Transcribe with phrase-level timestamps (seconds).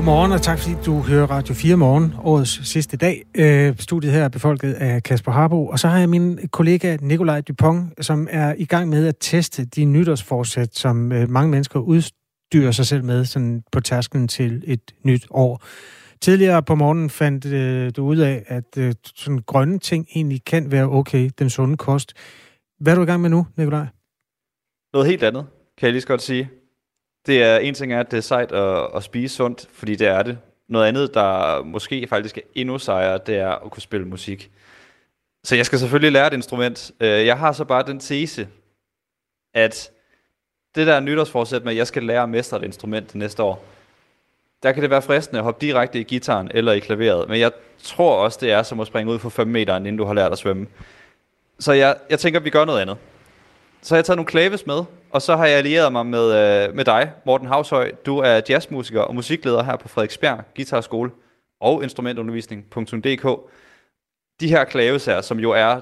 [0.00, 3.24] Godmorgen, og tak fordi du hører Radio 4 morgen, årets sidste dag.
[3.34, 7.40] Øh, studiet her er befolket af Kasper Harbo, og så har jeg min kollega Nikolaj
[7.40, 12.70] Dupont, som er i gang med at teste de nytårsforsæt, som øh, mange mennesker udstyrer
[12.70, 15.62] sig selv med sådan på tasken til et nyt år.
[16.20, 20.70] Tidligere på morgenen fandt øh, du ud af, at øh, sådan grønne ting egentlig kan
[20.70, 22.12] være okay, den sunde kost.
[22.78, 23.86] Hvad er du i gang med nu, Nikolaj?
[24.92, 25.46] Noget helt andet,
[25.78, 26.59] kan jeg lige så godt sige.
[27.30, 30.06] Det er en ting er, at det er sejt at, at spise sundt, fordi det
[30.06, 30.38] er det.
[30.68, 34.50] Noget andet, der måske faktisk er endnu sejere, det er at kunne spille musik.
[35.44, 36.92] Så jeg skal selvfølgelig lære et instrument.
[37.00, 38.48] Øh, jeg har så bare den tese,
[39.54, 39.90] at
[40.74, 43.64] det der nytårsforsæt med, at jeg skal lære at mestre et instrument det næste år,
[44.62, 47.28] der kan det være fristende at hoppe direkte i gitaren eller i klaveret.
[47.28, 50.04] Men jeg tror også, det er som at springe ud for 5 meter, inden du
[50.04, 50.66] har lært at svømme.
[51.58, 52.96] Så jeg, jeg tænker, at vi gør noget andet.
[53.82, 56.74] Så har jeg taget nogle klaves med, og så har jeg allieret mig med, øh,
[56.74, 57.92] med dig, Morten Havshøj.
[58.06, 61.10] Du er jazzmusiker og musikleder her på Frederiksberg Guitarskole
[61.60, 63.50] og instrumentundervisning.dk.
[64.40, 65.80] De her klaves her, som jo er,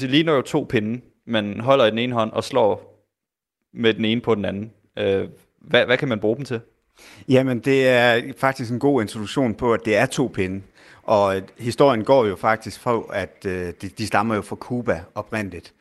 [0.00, 3.04] det ligner jo to pinde, man holder i den ene hånd og slår
[3.72, 4.72] med den ene på den anden.
[4.98, 5.28] Øh,
[5.60, 6.60] hvad, hvad kan man bruge dem til?
[7.28, 10.62] Jamen, det er faktisk en god introduktion på, at det er to pinde.
[11.02, 15.72] Og historien går jo faktisk fra, at øh, de, de stammer jo fra Cuba oprindeligt.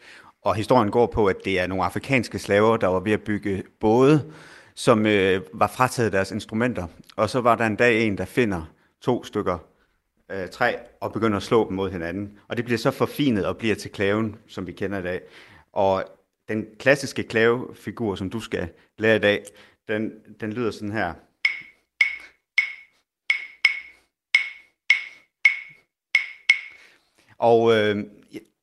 [0.43, 3.63] Og historien går på, at det er nogle afrikanske slaver, der var ved at bygge
[3.79, 4.31] både,
[4.75, 6.87] som øh, var frataget deres instrumenter.
[7.15, 9.57] Og så var der en dag en, der finder to stykker
[10.31, 12.39] øh, træ og begynder at slå dem mod hinanden.
[12.47, 15.21] Og det bliver så forfinet og bliver til klaven, som vi kender i dag.
[15.73, 16.03] Og
[16.47, 19.43] den klassiske klavefigur, som du skal lære i dag,
[19.87, 21.13] den, den lyder sådan her.
[27.37, 28.03] Og øh,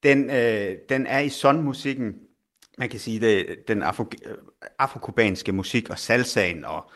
[0.02, 2.14] den, øh, den er i sonmusikken,
[2.78, 4.34] man kan sige, det, den afro, øh,
[4.78, 6.90] afrokubanske musik og salsaen og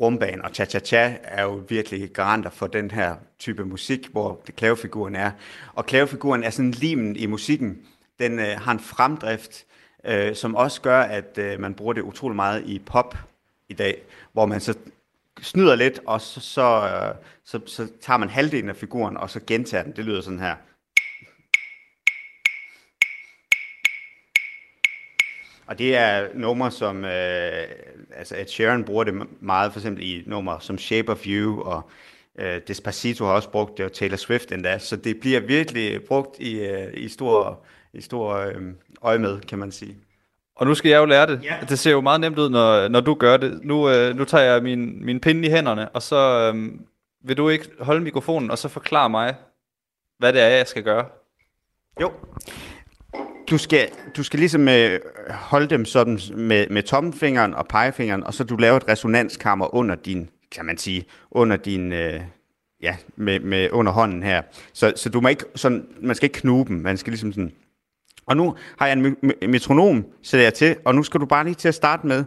[0.00, 5.14] rumbaen og cha-cha-cha er jo virkelig garanter for den her type musik, hvor det klavefiguren
[5.14, 5.30] er.
[5.74, 7.78] Og klavefiguren er sådan limen i musikken.
[8.18, 9.66] Den øh, har en fremdrift,
[10.04, 13.16] øh, som også gør, at øh, man bruger det utrolig meget i pop
[13.68, 14.74] i dag, hvor man så
[15.42, 19.40] snyder lidt, og så, så, øh, så, så tager man halvdelen af figuren, og så
[19.46, 19.92] gentager den.
[19.96, 20.54] Det lyder sådan her.
[25.68, 27.62] Og det er numre, som øh,
[28.16, 31.90] altså Ed Sheeran bruger det meget, for eksempel i numre som Shape of You, og
[32.38, 34.78] øh, Despacito har også brugt det, og Taylor Swift endda.
[34.78, 37.60] Så det bliver virkelig brugt i, øh, i stor,
[37.92, 38.54] i stor øh,
[39.02, 39.96] øje med, kan man sige.
[40.56, 41.40] Og nu skal jeg jo lære det.
[41.44, 41.56] Ja.
[41.68, 43.60] Det ser jo meget nemt ud, når, når du gør det.
[43.62, 46.70] Nu, øh, nu tager jeg min, min pinde i hænderne, og så øh,
[47.24, 49.34] vil du ikke holde mikrofonen, og så forklare mig,
[50.18, 51.04] hvad det er, jeg skal gøre.
[52.00, 52.12] Jo
[53.50, 55.00] du skal, du skal ligesom øh,
[55.30, 59.94] holde dem sådan med, med tommelfingeren og pegefingeren, og så du laver et resonanskammer under
[59.94, 62.20] din, kan man sige, under din, øh,
[62.82, 64.42] ja, med, med under hånden her.
[64.72, 67.52] Så, så du må ikke sådan, man skal ikke knuge dem, man skal ligesom sådan.
[68.26, 69.16] Og nu har jeg en
[69.50, 72.24] metronom, sætter jeg til, og nu skal du bare lige til at starte med,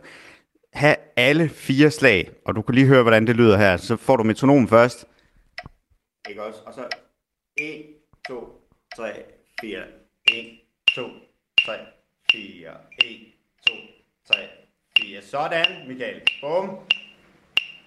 [0.73, 3.77] have alle fire slag, og du kan lige høre, hvordan det lyder her.
[3.77, 5.05] Så får du metronomen først.
[6.29, 6.59] Ikke også?
[6.65, 6.87] Og så
[7.57, 7.85] 1,
[8.27, 9.23] 2, 3,
[9.61, 9.79] 4,
[10.31, 10.60] 1,
[10.95, 11.09] 2,
[11.65, 11.77] 3,
[12.31, 12.71] 4,
[13.03, 13.33] 1,
[13.67, 13.73] 2,
[14.33, 14.35] 3,
[14.99, 15.21] 4.
[15.21, 16.21] Sådan, Michael.
[16.41, 16.79] Bum.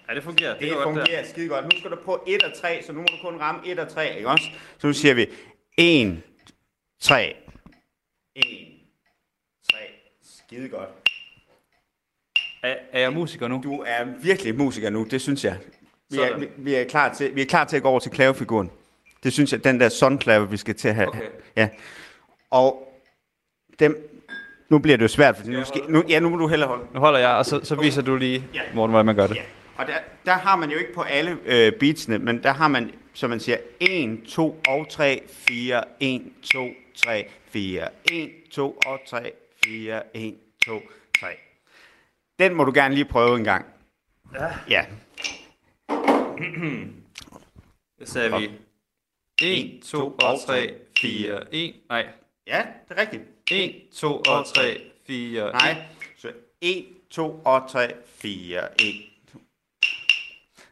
[0.09, 0.53] Ja, det fungerer.
[0.53, 1.23] Det, det fungerer der.
[1.23, 1.65] skide godt.
[1.65, 3.89] Nu skal du på 1 og 3, så nu må du kun ramme 1 og
[3.89, 4.45] 3, ikke også?
[4.77, 5.27] Så nu siger vi
[5.77, 6.21] 1,
[6.99, 7.35] 3,
[8.35, 8.45] 1,
[9.71, 9.77] 3.
[10.23, 10.89] Skide godt.
[12.63, 13.61] Er, er jeg musiker nu?
[13.63, 15.57] Du er virkelig musiker nu, det synes jeg.
[16.09, 18.11] Vi er, vi, vi, er klar til, vi er klar til at gå over til
[18.11, 18.71] klavefiguren.
[19.23, 21.07] Det synes jeg, den der sunklave, vi skal til at have.
[21.07, 21.29] Okay.
[21.55, 21.69] Ja.
[22.49, 22.84] Og
[23.79, 24.21] dem,
[24.69, 26.83] nu bliver det jo svært, for nu, skal, nu, ja, nu må du hellere holde.
[26.93, 28.47] Nu holder jeg, og så, så viser du lige.
[28.73, 29.35] Morten, hvordan man gør det.
[29.35, 29.41] Ja.
[29.77, 29.93] Og der,
[30.25, 33.39] der har man jo ikke på alle øh, beatsene, men der har man, som man
[33.39, 39.31] siger, 1, 2 og 3, 4, 1, 2, 3, 4, 1, 2 og 3,
[39.65, 40.35] 4, 1,
[40.65, 40.81] 2,
[41.19, 41.27] 3.
[42.39, 43.65] Den må du gerne lige prøve en gang.
[44.33, 44.47] Ja.
[44.69, 44.85] Ja.
[47.99, 48.51] Det sagde vi.
[49.41, 51.75] 1, 2 og 3, 4, 1.
[51.89, 52.07] Nej.
[52.47, 53.23] Ja, det er rigtigt.
[53.51, 55.75] 1, 2 og 3, 4, Nej,
[56.17, 56.31] så
[56.61, 58.95] 1, 2 og 3, 4, 1,
[59.33, 59.39] 2.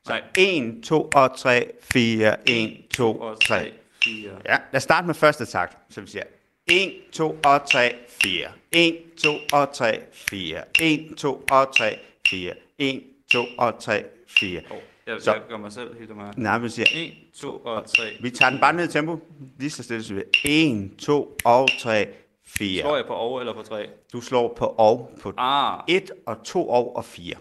[0.05, 3.71] Så 1, 2 og 3, 4, 1, 2 og 3,
[4.03, 4.31] 4.
[4.45, 6.23] Ja, lad os starte med første takt, så vi siger
[6.67, 8.47] 1, 2 og 3, 4.
[8.71, 10.63] 1, 2 og 3, 4.
[10.81, 12.53] 1, 2 og 3, 4.
[12.77, 14.61] 1, 2 og 3, 4.
[15.07, 15.33] Jeg, så.
[15.33, 16.37] jeg gør mig selv helt meget.
[16.37, 18.03] Nej, vi siger 1, 2 og 3.
[18.21, 19.19] Vi tager den bare ned i tempo.
[19.59, 22.22] Lige så stille, så vi 1, 2 og 3, 4.
[22.47, 23.89] Slår jeg på og eller på 3?
[24.13, 25.79] Du slår på og på ah.
[25.87, 27.35] 1 og 2 og og 4.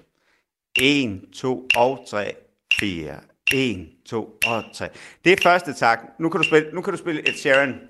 [0.81, 2.35] 1, 2 og 3,
[2.81, 3.15] 4,
[3.53, 4.89] 1, 2 og 3.
[5.25, 5.99] Det er første tak.
[6.19, 7.69] Nu kan du spille, nu kan du spille et Sharon.
[7.73, 7.81] Kan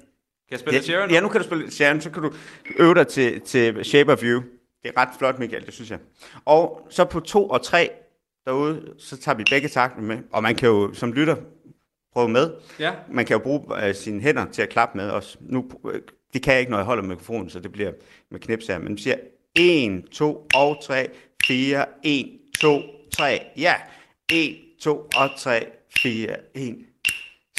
[0.51, 1.11] jeg spille Ja, Sharon?
[1.11, 2.33] ja, nu kan du spille et Sharon, så kan du
[2.79, 4.43] øve dig til, til Shape of You.
[4.83, 5.99] Det er ret flot, Michael, det synes jeg.
[6.45, 7.91] Og så på 2 og 3
[8.47, 10.19] derude, så tager vi begge takter med.
[10.33, 11.37] Og man kan jo som lytter
[12.13, 12.51] prøve med.
[12.79, 12.93] Ja.
[13.09, 15.39] Man kan jo bruge øh, sine hænder til at klappe med også.
[15.41, 16.01] Nu, øh,
[16.33, 17.93] det kan jeg ikke, når jeg holder mikrofonen, så det bliver
[18.31, 18.79] med knips her.
[18.79, 19.17] Men vi siger
[19.55, 21.09] 1, 2 og 3,
[21.45, 22.83] 4, 1, 2,
[23.17, 23.41] 3.
[23.57, 23.75] Ja,
[24.33, 26.77] 1, 2 og 3, 4, 1.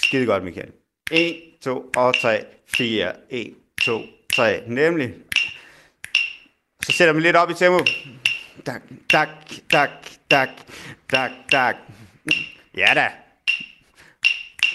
[0.04, 0.72] Skide godt, Michael.
[1.12, 4.02] 1, 2 og 3, 4, 1, 2,
[4.34, 4.64] 3.
[4.68, 5.14] Nemlig.
[6.84, 7.86] Så sætter vi lidt op i tempo.
[8.66, 9.30] Tak, tak,
[9.72, 9.90] tak,
[10.30, 10.50] tak,
[11.10, 11.76] tak, tak.
[12.78, 13.12] Ja da,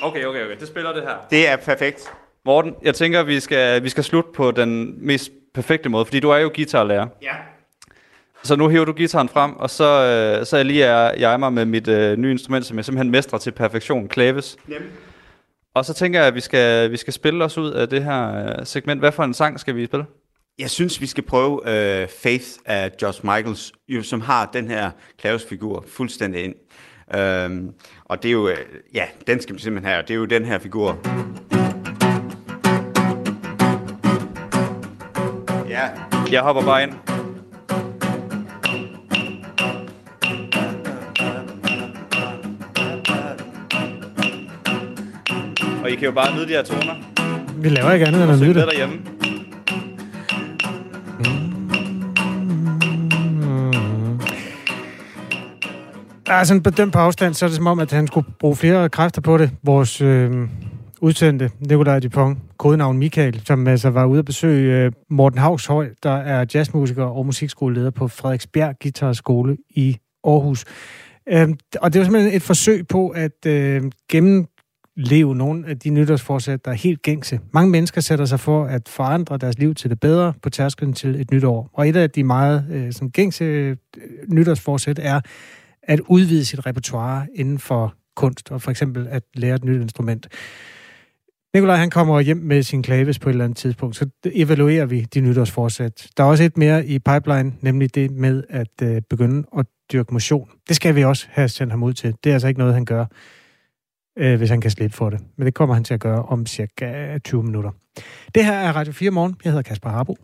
[0.02, 0.60] Okay, okay, okay.
[0.60, 1.16] Det spiller det her.
[1.30, 2.12] det er perfekt.
[2.48, 6.30] Morten, jeg tænker, vi skal, vi skal slutte på den mest perfekte måde, fordi du
[6.30, 7.06] er jo guitarlærer.
[7.22, 7.32] Ja.
[8.42, 9.84] Så nu hiver du gitaren frem, og så,
[10.40, 13.38] øh, så lige er jeg mig med mit øh, nye instrument, som jeg simpelthen mestrer
[13.38, 14.56] til perfektion, klaves.
[14.66, 14.90] Nemlig.
[15.74, 18.46] Og så tænker jeg, at vi skal, vi skal spille os ud af det her
[18.46, 19.00] øh, segment.
[19.00, 20.06] Hvad for en sang skal vi spille?
[20.58, 24.90] Jeg synes, vi skal prøve uh, Faith af Josh Michaels, jo, som har den her
[25.18, 26.54] klavesfigur fuldstændig ind.
[27.46, 27.74] Um,
[28.04, 28.54] og det er jo, uh,
[28.94, 30.98] ja, den skal vi simpelthen have, og det er jo den her figur.
[35.78, 35.88] Ja,
[36.32, 36.92] Jeg hopper bare ind.
[45.82, 46.94] Og I kan jo bare nyde de her toner.
[47.62, 48.66] Vi laver ikke andet end at nyde det.
[48.70, 48.98] derhjemme.
[56.28, 58.56] Ja, sådan på den på afstand, så er det som om, at han skulle bruge
[58.56, 59.50] flere kræfter på det.
[59.62, 60.48] Vores øh,
[61.00, 66.10] udsendte, Nikolaj Dupont, kodenavn Michael, som altså var ude at besøge øh, Morten Havshøj, der
[66.16, 70.64] er jazzmusiker og musikskoleleder på Frederiksberg Guitarskole i Aarhus.
[71.28, 76.64] Øhm, og det var simpelthen et forsøg på at øh, gennemleve nogle af de nytårsforsæt,
[76.64, 77.40] der er helt gængse.
[77.52, 81.20] Mange mennesker sætter sig for at forandre deres liv til det bedre på tærsklen til
[81.20, 81.70] et nyt år.
[81.72, 83.76] Og et af de meget øh, sådan gængse
[84.28, 85.20] nytårsforsæt er
[85.82, 90.28] at udvide sit repertoire inden for kunst, og for eksempel at lære et nyt instrument.
[91.58, 95.00] Nikolaj, han kommer hjem med sin klaves på et eller andet tidspunkt, så evaluerer vi
[95.00, 96.06] de nytårsforsæt.
[96.16, 100.12] Der er også et mere i pipeline, nemlig det med at øh, begynde at dyrke
[100.12, 100.48] motion.
[100.68, 102.14] Det skal vi også have sendt ham ud til.
[102.24, 103.04] Det er altså ikke noget, han gør,
[104.18, 105.20] øh, hvis han kan slippe for det.
[105.36, 107.70] Men det kommer han til at gøre om cirka 20 minutter.
[108.34, 109.36] Det her er Radio 4 Morgen.
[109.44, 110.16] Jeg hedder Kasper Harbo.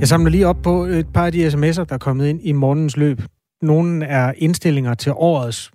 [0.00, 2.52] Jeg samler lige op på et par af de sms'er, der er kommet ind i
[2.52, 3.22] morgens løb.
[3.62, 5.72] Nogle er indstillinger til årets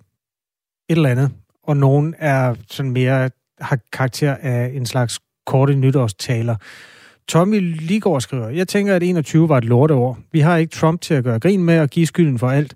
[0.88, 1.30] et eller andet,
[1.62, 3.30] og nogen er sådan mere,
[3.60, 6.56] har karakter af en slags korte nytårstaler.
[7.28, 10.18] Tommy Ligård skriver, jeg tænker, at 21 var et lorteår.
[10.32, 12.74] Vi har ikke Trump til at gøre grin med og give skylden for alt.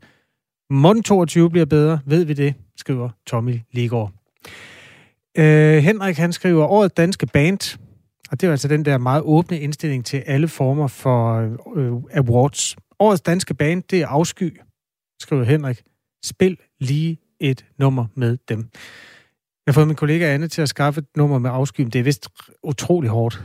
[0.70, 4.12] Måden 22 bliver bedre, ved vi det, skriver Tommy Ligård.
[5.38, 7.78] Øh, Henrik han skriver, året danske band,
[8.30, 11.40] og det er altså den der meget åbne indstilling til alle former for
[11.76, 12.76] øh, awards.
[12.98, 14.60] Årets danske band, det er Afsky,
[15.20, 15.82] skriver Henrik.
[16.24, 18.58] Spil lige et nummer med dem.
[19.66, 22.02] Jeg har fået min kollega Anne til at skaffe et nummer med Afsky, det er
[22.02, 22.28] vist
[22.62, 23.42] utrolig hårdt.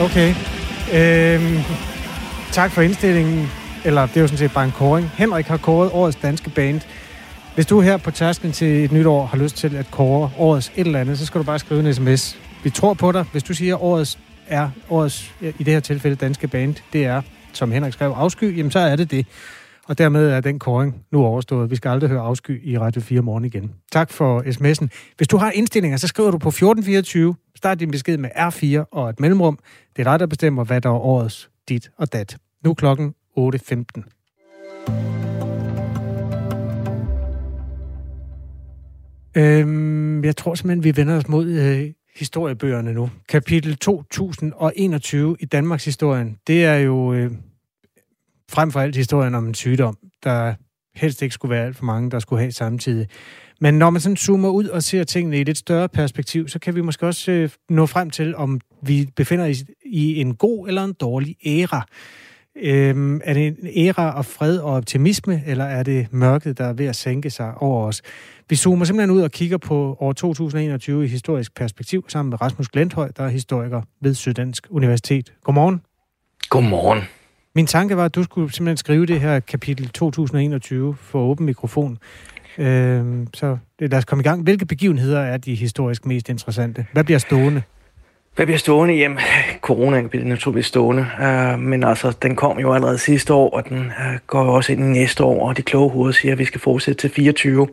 [0.00, 0.34] Okay.
[0.94, 1.58] Øhm,
[2.52, 3.50] tak for indstillingen.
[3.84, 5.10] Eller det er jo sådan set bare en koring.
[5.16, 6.80] Henrik har kåret årets danske band.
[7.54, 10.72] Hvis du her på tasken til et nyt år har lyst til at kåre årets
[10.76, 12.38] et eller andet, så skal du bare skrive en sms.
[12.64, 13.24] Vi tror på dig.
[13.32, 17.22] Hvis du siger, at årets er årets, i det her tilfælde danske band, det er,
[17.52, 19.26] som Henrik skrev, afsky, jamen så er det det.
[19.88, 21.70] Og dermed er den koring nu overstået.
[21.70, 23.72] Vi skal aldrig høre afsky i Radio 4 morgen igen.
[23.92, 25.14] Tak for sms'en.
[25.16, 27.34] Hvis du har indstillinger, så skriver du på 1424.
[27.56, 29.58] Start din besked med R4 og et mellemrum.
[29.96, 32.36] Det er dig, der bestemmer, hvad der er årets dit og dat.
[32.64, 34.14] Nu er klokken 8.15.
[39.36, 43.10] Øhm, jeg tror simpelthen, vi vender os mod øh, historiebøgerne nu.
[43.28, 47.30] Kapitel 2021 i Danmarks historien, det er jo øh,
[48.50, 50.54] frem for alt historien om en sygdom, der
[50.94, 53.08] helst ikke skulle være alt for mange, der skulle have samtidig.
[53.60, 56.58] Men når man sådan zoomer ud og ser tingene i et lidt større perspektiv, så
[56.58, 60.68] kan vi måske også øh, nå frem til, om vi befinder os i en god
[60.68, 61.86] eller en dårlig æra.
[62.62, 66.72] Øhm, er det en æra af fred og optimisme, eller er det mørket, der er
[66.72, 68.02] ved at sænke sig over os?
[68.48, 72.68] Vi zoomer simpelthen ud og kigger på år 2021 i historisk perspektiv sammen med Rasmus
[72.68, 75.32] Glenthøj, der er historiker ved Syddansk Universitet.
[75.42, 75.80] Godmorgen.
[76.48, 77.02] Godmorgen.
[77.56, 81.98] Min tanke var, at du skulle simpelthen skrive det her kapitel 2021 for åben mikrofon.
[82.58, 84.42] Øh, så lad os komme i gang.
[84.42, 86.86] Hvilke begivenheder er de historisk mest interessante?
[86.92, 87.62] Hvad bliver stående?
[88.34, 88.94] Hvad bliver stående?
[88.94, 89.18] Jamen,
[89.60, 93.78] corona bliver naturligvis stående, uh, men altså, den kom jo allerede sidste år, og den
[93.78, 96.44] uh, går jo også ind i næste år, og de kloge hoveder siger, at vi
[96.44, 97.68] skal fortsætte til 24.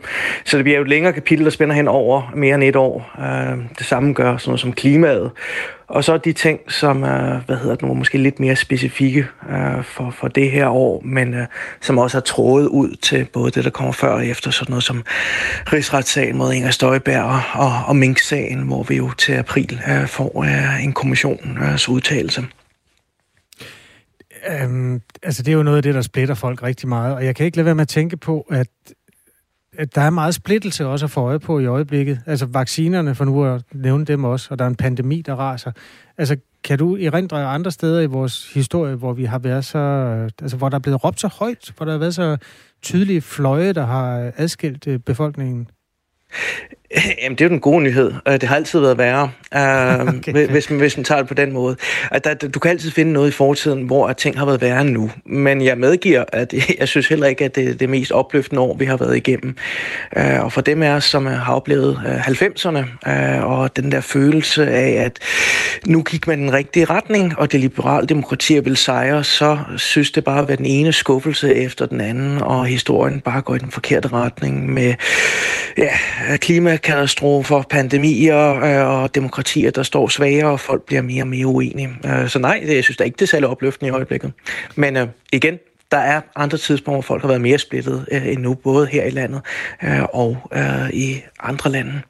[0.45, 3.11] Så det bliver jo et længere kapitel, der spænder hen over mere end et år.
[3.17, 5.31] Uh, det samme gør sådan noget som klimaet,
[5.91, 9.83] og så de ting, som er, hvad hedder det nu, måske lidt mere specifikke øh,
[9.83, 11.47] for, for det her år, men øh,
[11.81, 14.83] som også har trådet ud til både det, der kommer før og efter, sådan noget
[14.83, 15.03] som
[15.73, 20.43] rigsretssagen mod Inger Støjberg og, og, og Mink-sagen, hvor vi jo til april øh, får
[20.43, 22.45] øh, en kommissionens øh, udtalelse.
[24.49, 27.35] Øhm, altså, det er jo noget af det, der splitter folk rigtig meget, og jeg
[27.35, 28.67] kan ikke lade være med at tænke på, at
[29.77, 32.21] at der er meget splittelse også at få øje på i øjeblikket.
[32.25, 35.71] Altså vaccinerne, for nu at nævne dem også, og der er en pandemi, der raser.
[36.17, 39.77] Altså, kan du erindre andre steder i vores historie, hvor vi har været så...
[39.77, 42.37] Øh, altså, hvor der er blevet råbt så højt, hvor der har været så
[42.81, 45.67] tydelige fløje, der har adskilt øh, befolkningen?
[47.23, 48.13] Jamen, det er jo den gode nyhed.
[48.27, 50.47] Øh, det har altid været værre, øh, okay.
[50.47, 51.75] hvis, man, hvis man tager det på den måde.
[52.11, 54.89] At der, du kan altid finde noget i fortiden, hvor ting har været værre end
[54.89, 55.11] nu.
[55.25, 58.77] Men jeg medgiver, at jeg synes heller ikke, at det er det mest opløftende år,
[58.77, 59.55] vi har været igennem.
[60.17, 63.09] Øh, og for dem af os, som har oplevet 90'erne,
[63.43, 65.19] og den der følelse af, at
[65.85, 70.23] nu gik man den rigtige retning, og det liberale demokrati vil sejre, så synes det
[70.23, 73.71] bare at være den ene skuffelse efter den anden, og historien bare går i den
[73.71, 74.93] forkerte retning med
[75.77, 75.89] ja,
[76.37, 81.47] klima katastrofer, pandemier øh, og demokratier, der står svagere, og folk bliver mere og mere
[81.47, 81.89] uenige.
[82.05, 84.31] Øh, så nej, det, jeg synes da ikke, det er særlig opløftende i øjeblikket.
[84.75, 85.59] Men øh, igen,
[85.91, 89.03] der er andre tidspunkter, hvor folk har været mere splittet øh, end nu, både her
[89.03, 89.41] i landet
[89.83, 92.01] øh, og øh, i andre lande.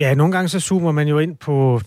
[0.00, 1.80] Ja, nogle gange så zoomer man jo ind på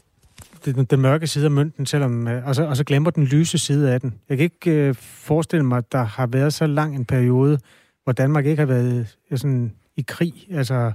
[0.66, 3.58] den, den mørke side af mønten, selvom, øh, og, så, og så glemmer den lyse
[3.58, 4.14] side af den.
[4.30, 7.60] Jeg kan ikke øh, forestille mig, at der har været så lang en periode,
[8.04, 10.34] hvor Danmark ikke har været øh, sådan, i krig.
[10.52, 10.92] Altså,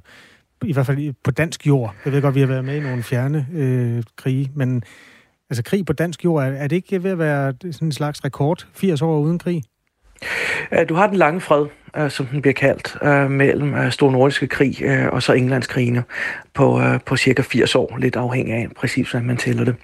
[0.65, 1.95] i hvert fald på dansk jord.
[2.05, 4.83] Jeg ved godt, vi har været med i nogle fjerne øh, krige, men
[5.51, 8.25] altså krig på dansk jord, er, er det ikke ved at være sådan en slags
[8.25, 8.67] rekord?
[8.75, 9.63] 80 år uden krig?
[10.89, 11.67] Du har den lange fred,
[11.97, 16.03] øh, som den bliver kaldt, øh, mellem øh, Stor Nordiske Krig øh, og så Englandskrigene
[16.55, 19.75] på, øh, på cirka 80 år, lidt afhængig af præcis, hvordan man tæller det.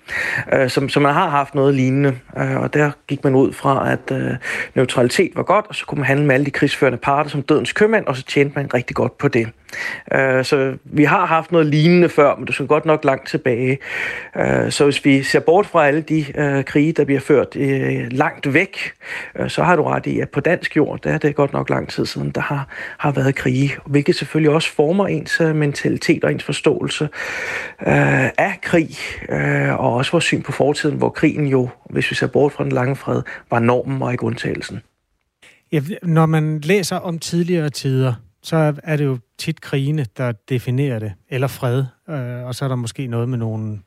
[0.53, 4.39] Øh, så, så man har haft noget lignende, og der gik man ud fra, at
[4.75, 7.73] neutralitet var godt, og så kunne man handle med alle de krigsførende parter som dødens
[7.73, 9.49] købmand, og så tjente man rigtig godt på det.
[10.13, 13.79] Øh, så vi har haft noget lignende før, men det skal godt nok langt tilbage.
[14.37, 17.57] Øh, så hvis vi ser bort fra alle de øh, krige, der bliver ført
[18.13, 18.93] langt væk,
[19.49, 21.93] så har du ret i, at på dansk jord, der er det godt nok langt
[21.95, 26.33] tid siden, der har, har været krige, hvilket selvfølgelig også former ens øh, mentalitet og
[26.33, 27.05] ens forståelse
[27.87, 28.97] øh, af krig,
[29.29, 32.65] øh, og også vores syn på fortiden, hvor krigen jo, hvis vi ser bort fra
[32.65, 34.81] den lange fred, var normen og ikke undtagelsen.
[35.73, 40.99] Ja, når man læser om tidligere tider, så er det jo tit krigene, der definerer
[40.99, 43.79] det, eller fred, øh, og så er der måske noget med nogle, øh,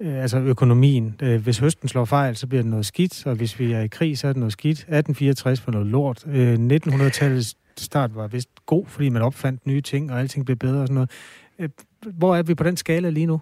[0.00, 1.16] Øh, altså økonomien.
[1.22, 3.86] Øh, hvis høsten slår fejl, så bliver det noget skidt, og hvis vi er i
[3.86, 4.78] krig, så er det noget skidt.
[4.78, 6.24] 1864 var noget lort.
[6.26, 10.80] Øh, 1900-tallets start var vist god, fordi man opfandt nye ting, og alting blev bedre
[10.80, 11.10] og sådan noget.
[11.58, 11.68] Øh,
[12.02, 13.40] hvor er vi på den skala lige nu?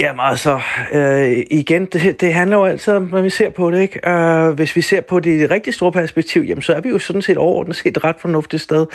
[0.00, 0.60] Jamen altså,
[0.92, 4.10] øh, igen, det, det handler jo altid om, hvad vi ser på det, ikke?
[4.10, 6.88] Øh, hvis vi ser på det i det rigtig store perspektiv, jamen så er vi
[6.88, 8.86] jo sådan set overordnet set et ret fornuftigt sted.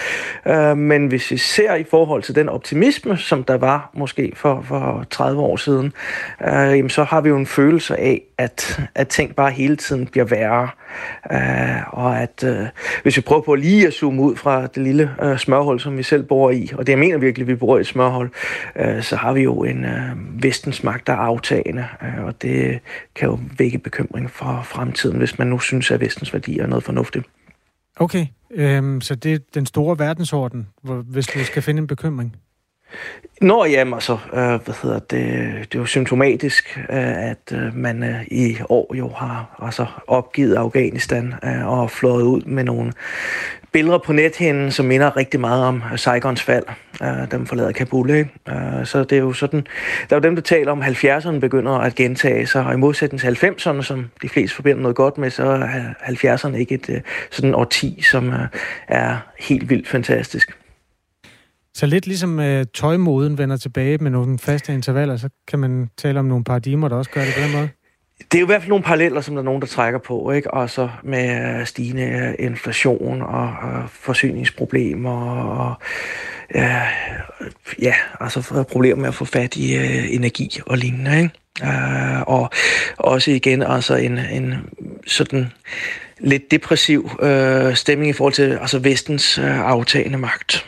[0.48, 4.66] Øh, men hvis vi ser i forhold til den optimisme, som der var måske for,
[4.68, 5.94] for 30 år siden,
[6.48, 10.08] øh, jamen så har vi jo en følelse af, at, at ting bare hele tiden
[10.08, 10.70] bliver værre.
[11.32, 12.68] Øh, og at øh,
[13.04, 16.04] hvis vi prøver på lige at zoome ud fra det lille øh, smørhul, som vi
[16.04, 18.30] selv bor i, og det jeg mener virkelig, at vi bor i et smørhul,
[18.76, 22.80] øh, så har vi jo en øh, vestens magt, der er aftagende, øh, og det
[23.16, 26.84] kan jo vække bekymring for fremtiden, hvis man nu synes, at vestens værdier er noget
[26.84, 27.26] fornuftigt.
[27.98, 32.36] Okay, øhm, så det er den store verdensorden, hvis du skal finde en bekymring?
[33.42, 35.12] Nå, jamen altså, øh, hvad hedder det,
[35.72, 40.56] det er jo symptomatisk, øh, at øh, man øh, i år jo har altså, opgivet
[40.56, 42.94] Afghanistan øh, og flået ud med nogle
[43.72, 46.64] billeder på nethinden, som minder rigtig meget om øh, Saigons fald,
[47.04, 48.10] øh, dem forlader Kabul.
[48.10, 48.30] Ikke?
[48.50, 49.68] Øh, så det er jo sådan,
[50.10, 52.78] der er jo dem, der taler om, at 70'erne begynder at gentage sig, og i
[52.78, 56.90] modsætning til 90'erne, som de fleste forbinder noget godt med, så er 70'erne ikke et
[56.90, 58.48] øh, sådan årti, som øh,
[58.88, 60.58] er helt vildt fantastisk.
[61.76, 66.20] Så lidt ligesom øh, tøjmoden vender tilbage med nogle faste intervaller, så kan man tale
[66.20, 67.70] om nogle paradigmer, der også gør det på den måde?
[68.32, 70.32] det er jo i hvert fald nogle paralleller, som der er nogen, der trækker på,
[70.32, 70.54] ikke?
[70.54, 75.76] Og så med øh, stigende øh, inflation og, og forsyningsproblemer og
[76.56, 76.82] ja,
[77.82, 81.30] ja, altså problemer med at få fat i øh, energi og lignende, ikke?
[81.64, 82.50] Øh, og
[82.98, 84.54] også igen altså en, en
[85.08, 85.52] sådan
[86.20, 90.66] lidt depressiv øh, stemning i forhold til altså vestens øh, aftagende magt.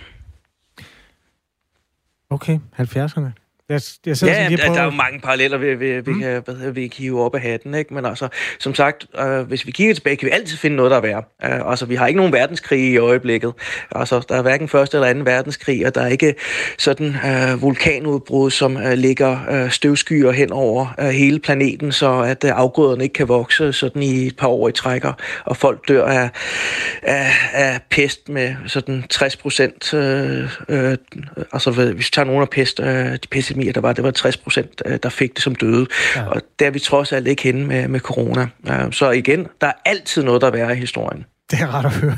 [2.38, 3.34] Okay, 70'erne.
[3.70, 6.20] Jeg, jeg ja, lige der, der er jo mange paralleller, vi, vi, vi, mm.
[6.20, 7.94] kan, hvad, vi kan hive op af hatten, ikke?
[7.94, 8.28] Men altså,
[8.60, 11.24] som sagt, øh, hvis vi kigger tilbage, kan vi altid finde noget, der er værre.
[11.44, 13.54] Øh, altså, vi har ikke nogen verdenskrig i øjeblikket.
[13.92, 16.36] Altså, der er hverken første eller anden verdenskrig, og der er ikke
[16.78, 22.44] sådan øh, vulkanudbrud, som øh, ligger øh, støvskyer hen over øh, hele planeten, så at
[22.44, 25.14] øh, afgrøderne ikke kan vokse sådan i et par år i trækker,
[25.46, 26.30] og folk dør af,
[27.02, 29.94] af, af pest med sådan 60 procent.
[29.94, 30.98] Øh, øh,
[31.54, 34.12] altså, hvis vi tager nogle af pest, øh, de pest epidemier, der var, det var
[34.12, 35.88] 60 procent, øh, der fik det som døde.
[36.16, 36.26] Ja.
[36.26, 38.48] Og der er vi trods alt ikke henne med, med corona.
[38.92, 41.26] Så igen, der er altid noget, der er værre i historien.
[41.52, 42.18] Det er rart at høre.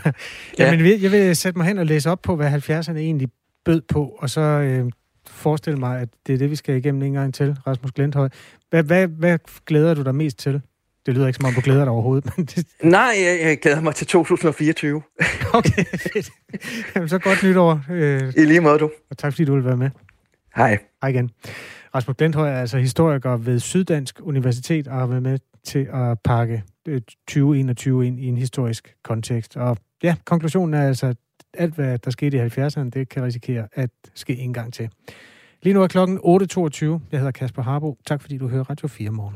[0.60, 0.72] Ja.
[0.72, 3.30] Jamen, jeg vil sætte mig hen og læse op på, hvad 70'erne egentlig
[3.66, 4.86] bød på, og så øh,
[5.28, 8.30] forestille mig, at det er det, vi skal igennem en gang til, Rasmus Glenthøj.
[8.70, 10.62] Hvad, hvad, hvad glæder du dig mest til?
[11.06, 12.38] Det lyder ikke som om, du glæder dig overhovedet.
[12.38, 12.68] Men det...
[12.84, 15.02] Nej, jeg, jeg glæder mig til 2024.
[15.54, 16.30] okay, fedt.
[16.96, 17.82] Jamen, så godt nytår.
[17.92, 18.92] Øh, I lige måde, du.
[19.12, 19.90] Og tak, fordi du vil være med.
[20.60, 20.78] Hej.
[21.02, 21.30] Hej igen.
[21.96, 26.64] Rasmus Glenthøj er altså historiker ved Syddansk Universitet og har været med til at pakke
[26.88, 29.58] øh, 2021 ind i en historisk kontekst.
[29.58, 31.18] Og ja, konklusionen er altså, at
[31.54, 34.90] alt, hvad der skete i 70'erne, det kan risikere at ske en gang til.
[35.62, 36.24] Lige nu er klokken 8.22.
[37.12, 37.98] Jeg hedder Kasper Harbo.
[38.06, 39.36] Tak fordi du hører Radio 4 morgen.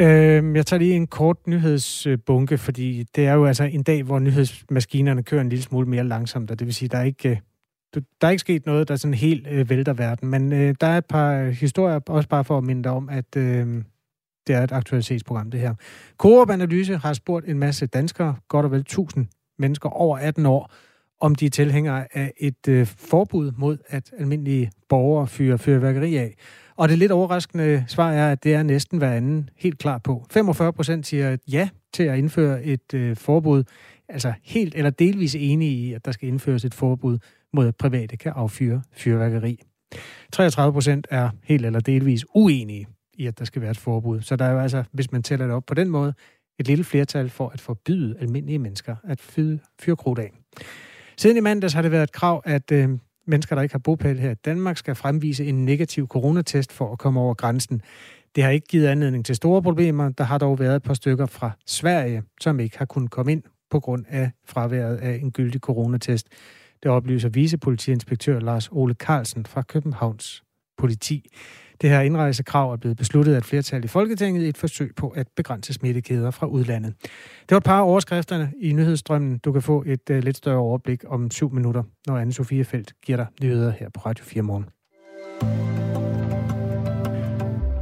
[0.00, 4.18] Øh, jeg tager lige en kort nyhedsbunke, fordi det er jo altså en dag, hvor
[4.18, 8.02] nyhedsmaskinerne kører en lille smule mere langsomt, og det vil sige, der er ikke, øh,
[8.20, 10.28] der er ikke sket noget, der sådan helt øh, vælter verden.
[10.28, 13.08] Men øh, der er et par øh, historier, også bare for at minde dig om,
[13.08, 13.66] at øh,
[14.46, 15.74] det er et aktualitetsprogram, det her.
[16.18, 19.26] Coop Analyse har spurgt en masse danskere, godt og vel 1000
[19.58, 20.72] mennesker over 18 år,
[21.20, 26.34] om de er tilhængere af et øh, forbud mod, at almindelige borgere fyrer fyrværkeri af.
[26.76, 30.26] Og det lidt overraskende svar er, at det er næsten hver anden helt klar på.
[30.30, 33.64] 45 procent siger ja til at indføre et øh, forbud,
[34.08, 37.18] altså helt eller delvis enige i, at der skal indføres et forbud
[37.52, 39.60] mod, at private kan affyre fyrværkeri.
[40.32, 44.20] 33 procent er helt eller delvis uenige i, at der skal være et forbud.
[44.20, 46.14] Så der er jo altså, hvis man tæller det op på den måde,
[46.58, 50.32] et lille flertal for at forbyde almindelige mennesker at fyre fyrkrudt af.
[51.18, 52.88] Siden i mandags har det været et krav, at øh,
[53.26, 56.98] mennesker, der ikke har bopæl her i Danmark, skal fremvise en negativ coronatest for at
[56.98, 57.82] komme over grænsen.
[58.34, 60.08] Det har ikke givet anledning til store problemer.
[60.08, 63.42] Der har dog været et par stykker fra Sverige, som ikke har kunnet komme ind
[63.70, 66.28] på grund af fraværet af en gyldig coronatest.
[66.82, 70.42] Det oplyser vicepolitiinspektør Lars Ole Carlsen fra Københavns
[70.76, 71.30] politi.
[71.80, 75.08] Det her indrejsekrav er blevet besluttet af et flertal i Folketinget i et forsøg på
[75.08, 76.94] at begrænse smittekæder fra udlandet.
[77.40, 79.38] Det var et par overskrifterne i nyhedsstrømmen.
[79.38, 82.92] Du kan få et uh, lidt større overblik om syv minutter, når anne Sofie Felt
[83.02, 84.64] giver dig nyheder her på Radio 4 morgen.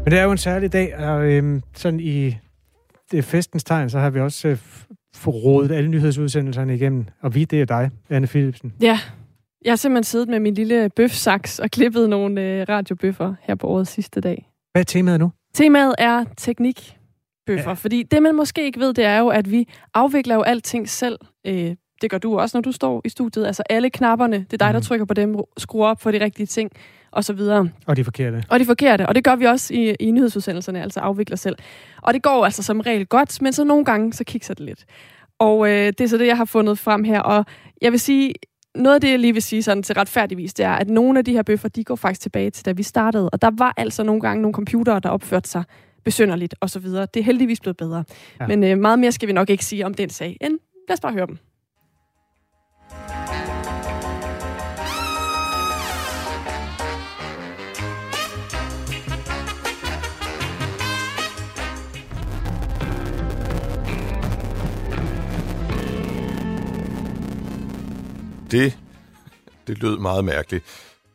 [0.05, 2.37] Men det er jo en særlig dag, og øhm, sådan i
[3.11, 4.59] det festens tegn, så har vi også øh,
[5.15, 7.07] forrådet alle nyhedsudsendelserne igennem.
[7.21, 8.73] Og vi, det er dig, Anne Philipsen.
[8.81, 8.99] Ja,
[9.67, 13.67] jeg har simpelthen siddet med min lille bøfsaks og klippet nogle øh, radiobøffer her på
[13.67, 14.51] årets sidste dag.
[14.73, 15.33] Hvad er temaet nu?
[15.55, 17.73] Temaet er teknikbøffer, ja.
[17.73, 21.19] fordi det man måske ikke ved, det er jo, at vi afvikler jo alting selv.
[21.47, 23.47] Øh, det gør du også, når du står i studiet.
[23.47, 24.83] Altså alle knapperne, det er dig, der mhm.
[24.83, 26.71] trykker på dem, skruer op for de rigtige ting,
[27.11, 27.69] og så videre.
[27.87, 28.45] Og de forkerte.
[28.51, 31.57] Og de forkerte, og det gør vi også i, i nyhedsudsendelserne, altså afvikler selv.
[32.03, 34.85] Og det går altså som regel godt, men så nogle gange, så kigger det lidt.
[35.39, 37.45] Og øh, det er så det, jeg har fundet frem her, og
[37.83, 38.35] jeg vil sige,
[38.77, 41.25] noget af det, jeg lige vil sige sådan til retfærdigvis, det er, at nogle af
[41.25, 43.31] de her bøffer, de går faktisk tilbage til, da vi startede.
[43.31, 45.65] Og der var altså nogle gange nogle computere, der opførte sig
[46.05, 47.07] besynderligt og så videre.
[47.15, 48.05] Det er heldigvis blevet bedre.
[48.41, 48.47] Ja.
[48.47, 50.59] Men øh, meget mere skal vi nok ikke sige om den sag, end
[50.89, 51.39] lad os bare høre dem.
[68.51, 68.79] Det,
[69.67, 70.65] det lød meget mærkeligt.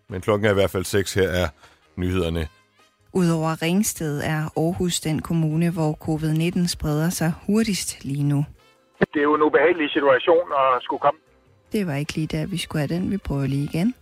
[0.09, 1.13] Men klokken er i hvert fald 6.
[1.13, 1.47] Her er
[1.95, 2.47] nyhederne.
[3.13, 8.45] Udover Ringsted er Aarhus den kommune, hvor covid-19 spreder sig hurtigst lige nu.
[8.99, 11.19] Det er jo en ubehagelig situation at skulle komme.
[11.71, 13.11] Det var ikke lige der, vi skulle have den.
[13.11, 13.95] Vi prøver lige igen.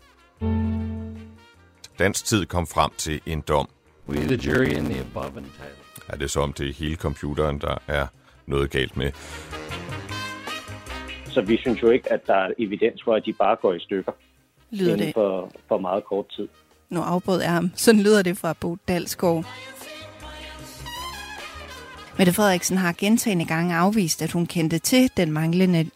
[1.99, 3.69] Dansk tid kom frem til en dom.
[4.09, 5.89] We the jury in the above entitled.
[6.07, 8.07] Er det som det hele computeren, der er
[8.45, 9.11] noget galt med?
[11.29, 13.79] Så vi synes jo ikke, at der er evidens for, at de bare går i
[13.79, 14.11] stykker
[14.71, 15.13] Lyder det?
[15.13, 16.47] For, for meget kort tid.
[16.89, 17.71] Nu afbrød jeg ham.
[17.75, 19.45] Sådan lyder det fra Bo Dalsgaard.
[22.17, 25.89] Mette Frederiksen har gentagende gange afvist, at hun kendte til den manglende...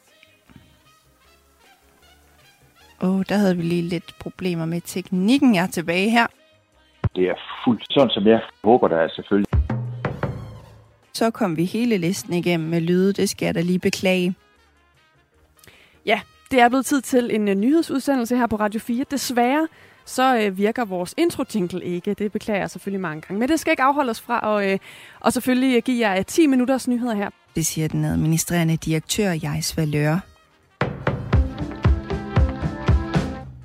[3.02, 5.56] Åh, oh, der havde vi lige lidt problemer med teknikken.
[5.56, 6.28] Jeg er tilbage her.
[7.16, 9.48] Det er fuldt sådan, som jeg håber, der er selvfølgelig.
[11.14, 13.14] Så kom vi hele listen igennem med lyde.
[13.14, 14.36] Det skal jeg da lige beklage.
[16.06, 19.06] Ja, det er blevet tid til en uh, nyhedsudsendelse her på Radio 4.
[19.12, 19.68] Desværre
[20.06, 22.14] så uh, virker vores intro jingle ikke.
[22.14, 23.40] Det beklager jeg selvfølgelig mange gange.
[23.40, 24.80] Men det skal ikke afholde os fra at uh,
[25.20, 27.30] og selvfølgelig give jer uh, 10 minutters nyheder her.
[27.56, 30.18] Det siger den administrerende direktør, Jais Valør.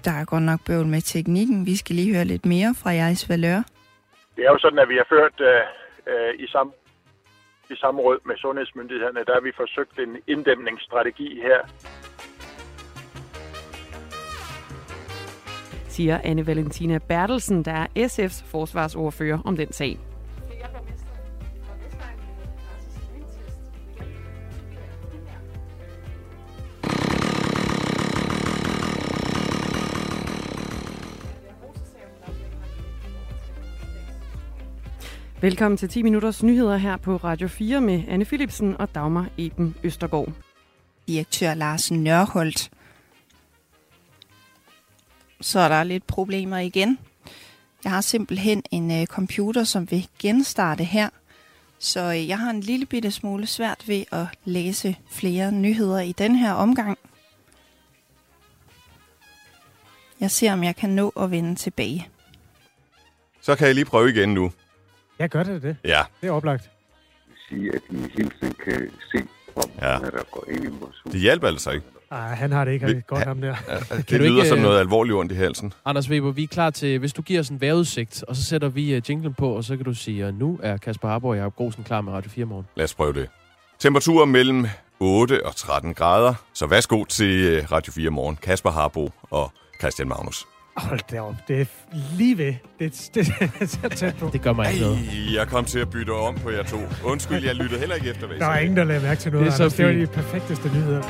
[0.04, 1.66] Der er godt nok bøvl med teknikken.
[1.66, 3.62] Vi skal lige høre lidt mere fra Jais Valør.
[4.36, 5.60] Det er jo sådan, at vi har ført øh,
[6.12, 6.72] øh, i, sam,
[7.70, 11.60] i samråd med sundhedsmyndighederne, der har vi forsøgt en inddæmningsstrategi her.
[15.98, 19.98] Siger Anne Valentina Bertelsen, der er SF's forsvarsordfører om den sag.
[35.40, 39.74] Velkommen til 10 minutters nyheder her på Radio 4 med Anne Philipsen og Dagmar Eben
[39.82, 40.32] Østergaard.
[41.08, 42.70] Direktør Larsen Nørholdt.
[45.40, 46.98] Så er der lidt problemer igen.
[47.84, 51.08] Jeg har simpelthen en øh, computer, som vil genstarte her.
[51.78, 56.12] Så øh, jeg har en lille bitte smule svært ved at læse flere nyheder i
[56.12, 56.98] den her omgang.
[60.20, 62.08] Jeg ser, om jeg kan nå at vende tilbage.
[63.40, 64.52] Så kan jeg lige prøve igen nu.
[65.18, 65.76] Ja, gør det det.
[65.84, 66.02] Ja.
[66.20, 66.70] Det er oplagt.
[67.48, 69.18] sige, at vi hele tiden kan se,
[69.56, 69.88] om Ja.
[69.92, 71.12] der går ind i vores hus.
[71.12, 71.86] Det hjælper altså ikke.
[72.10, 73.54] Ej, han har det ikke Vi- godt ham der.
[73.90, 75.72] Det du lyder ikke, som øh, noget alvorligt ondt i halsen.
[75.84, 78.68] Anders Weber, vi er klar til, hvis du giver os en vejrudsigt, og så sætter
[78.68, 81.36] vi uh, jinglen på, og så kan du sige, at nu er Kasper Harborg og
[81.36, 82.66] Jacob Grosen klar med Radio 4 morgen.
[82.76, 83.28] Lad os prøve det.
[83.78, 84.66] Temperaturer mellem
[85.00, 86.34] 8 og 13 grader.
[86.54, 88.36] Så værsgo til øh, Radio 4 morgen.
[88.36, 90.46] Kasper Harbo og Christian Magnus.
[90.76, 91.34] Hold da op.
[91.48, 91.64] Det er
[92.16, 92.54] lige ved.
[92.78, 94.30] Det, det, det er så tæt på.
[94.32, 94.98] Det gør mig ikke noget.
[94.98, 96.78] Ej, jeg kom til at bytte om på jer to.
[97.04, 99.46] Undskyld, jeg lyttede heller ikke efter, hvad Der er ingen, der lader mærke til noget.
[99.46, 99.74] Det er så Anders.
[99.74, 101.02] det var de perfekteste nyheder.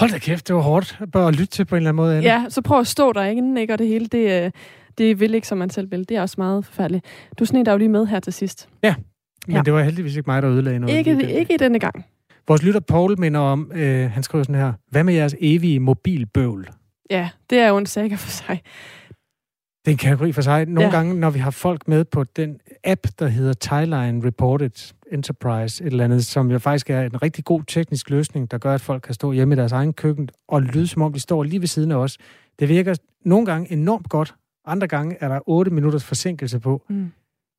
[0.00, 2.16] Hold da kæft, det var hårdt bare at lytte til på en eller anden måde.
[2.16, 2.26] Anne.
[2.28, 3.72] Ja, så prøv at stå der inden, ikke?
[3.72, 4.50] Og det hele, det, øh,
[4.98, 6.08] det vil ikke, som man selv vil.
[6.08, 7.04] Det er også meget forfærdeligt.
[7.38, 8.68] Du sned dig jo lige med her til sidst.
[8.82, 8.94] Men
[9.56, 9.62] Ja.
[9.64, 10.96] det var heldigvis ikke mig, der ødelagde noget.
[10.98, 12.04] Ikke, ikke i denne gang.
[12.48, 16.68] Vores lytter Paul minder om, øh, han skriver sådan her, hvad med jeres evige mobilbøvl?
[17.10, 18.60] Ja, det er jo en saga for sig.
[19.84, 20.66] Det er en kategori for sig.
[20.66, 20.96] Nogle Ja.
[20.96, 25.86] gange, når vi har folk med på den app, der hedder Thailand Reported Enterprise, et
[25.86, 29.02] eller andet, som jo faktisk er en rigtig god teknisk løsning, der gør, at folk
[29.02, 31.66] kan stå hjemme i deres egen køkken og lyde, som om de står lige ved
[31.68, 32.18] siden af os.
[32.58, 34.34] Det virker nogle gange enormt godt.
[34.66, 36.82] Andre gange er der 8 minutters forsinkelse på.
[36.88, 37.12] Mm.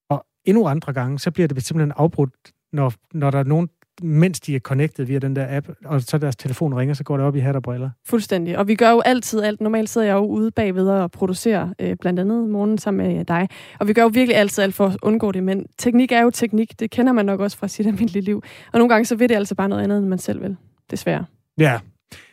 [0.09, 2.33] Og endnu andre gange, så bliver det simpelthen afbrudt,
[2.73, 3.69] når, når der er nogen,
[4.03, 7.17] mens de er connected via den der app, og så deres telefon ringer, så går
[7.17, 7.89] det op i hat og briller.
[8.07, 8.57] Fuldstændig.
[8.57, 9.61] Og vi gør jo altid alt.
[9.61, 13.47] Normalt sidder jeg jo ude bagved og producerer øh, blandt andet morgen sammen med dig.
[13.79, 15.43] Og vi gør jo virkelig altid alt for at undgå det.
[15.43, 16.79] Men teknik er jo teknik.
[16.79, 18.43] Det kender man nok også fra sit almindelige liv.
[18.73, 20.55] Og nogle gange så vil det altså bare noget andet, end man selv vil.
[20.91, 21.25] Desværre.
[21.59, 21.79] Ja,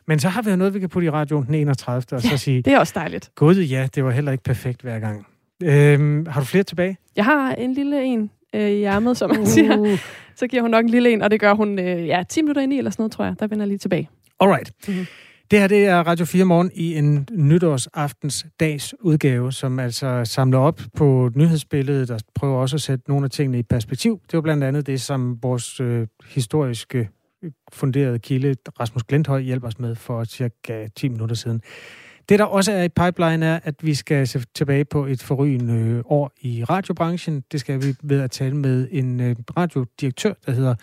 [0.08, 2.02] men så har vi jo noget, vi kan putte i radioen den 31.
[2.12, 3.30] og så sige, Det er også dejligt.
[3.34, 5.26] gud ja, det var heller ikke perfekt hver gang.
[5.64, 6.96] Øhm, har du flere tilbage?
[7.16, 9.98] Jeg har en lille en øh, i ærmet, som man siger.
[10.38, 12.62] Så giver hun nok en lille en, og det gør hun øh, ja, 10 minutter
[12.62, 13.34] ind i, eller sådan noget, tror jeg.
[13.40, 14.08] Der vender jeg lige tilbage.
[14.40, 14.72] Alright.
[14.88, 15.06] Mhm.
[15.50, 20.58] Det her det er Radio 4 Morgen i en nytårsaftens dags udgave, som altså samler
[20.58, 24.20] op på nyhedsbilledet og prøver også at sætte nogle af tingene i perspektiv.
[24.30, 27.08] Det var blandt andet det, som vores øh, historiske
[27.42, 31.62] øh, funderede kilde, Rasmus Glenthøj, hjælper os med for cirka 10 minutter siden.
[32.28, 35.74] Det, der også er i pipeline, er, at vi skal se tilbage på et forrygende
[35.74, 37.44] øh, år i radiobranchen.
[37.52, 40.74] Det skal vi ved at tale med en øh, radiodirektør, der hedder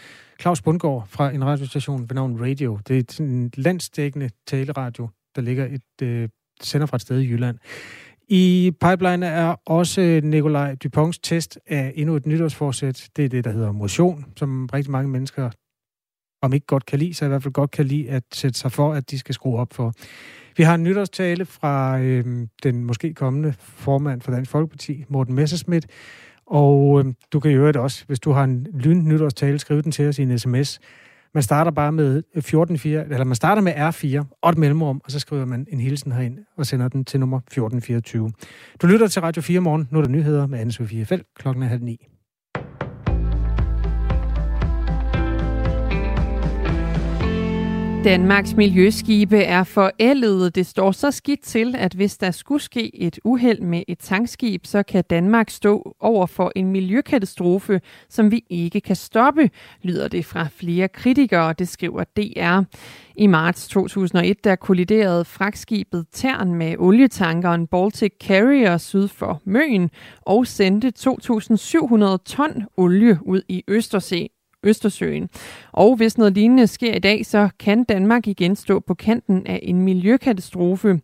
[0.42, 2.80] Claus Bundgaard fra en radiostation ved navn Radio.
[2.88, 6.30] Det er sådan en landsdækkende taleradio, der ligger et øh,
[6.62, 7.58] sender fra et sted i Jylland.
[8.30, 13.10] I pipeline er også Nikolaj Duponts test af endnu et nytårsforsæt.
[13.16, 15.50] Det er det, der hedder motion, som rigtig mange mennesker,
[16.42, 18.72] om ikke godt kan lide, så i hvert fald godt kan lide at sætte sig
[18.72, 19.94] for, at de skal skrue op for.
[20.58, 25.88] Vi har en nytårstale fra øh, den måske kommende formand for Dansk Folkeparti, Morten Messerschmidt,
[26.46, 29.92] og øh, du kan i det også, hvis du har en lyn nytårstale, skrive den
[29.92, 30.80] til os i en sms.
[31.34, 35.20] Man starter bare med 144, eller man starter med R4 og et mellemrum, og så
[35.20, 38.32] skriver man en hilsen herind og sender den til nummer 1424.
[38.82, 39.88] Du lytter til Radio 4 morgen.
[39.92, 42.08] Nu er der nyheder med Anne-Sophie Felt klokken er halv ni.
[48.06, 50.50] Danmarks miljøskibe er forældede.
[50.50, 54.66] Det står så skidt til, at hvis der skulle ske et uheld med et tankskib,
[54.66, 59.50] så kan Danmark stå over for en miljøkatastrofe, som vi ikke kan stoppe,
[59.82, 62.62] lyder det fra flere kritikere, det skriver DR.
[63.16, 69.90] I marts 2001 der kolliderede fragtskibet Tern med olietankeren Baltic Carrier syd for Møn
[70.22, 74.28] og sendte 2.700 ton olie ud i Østersee.
[74.66, 75.30] Østersøen.
[75.72, 79.60] Og hvis noget lignende sker i dag, så kan Danmark igen stå på kanten af
[79.64, 81.00] en miljøkatastrofe.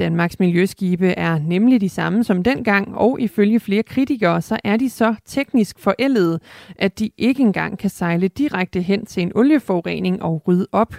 [0.00, 4.90] Danmarks miljøskibe er nemlig de samme som dengang, og ifølge flere kritikere, så er de
[4.90, 6.40] så teknisk forældede,
[6.76, 10.94] at de ikke engang kan sejle direkte hen til en olieforurening og rydde op.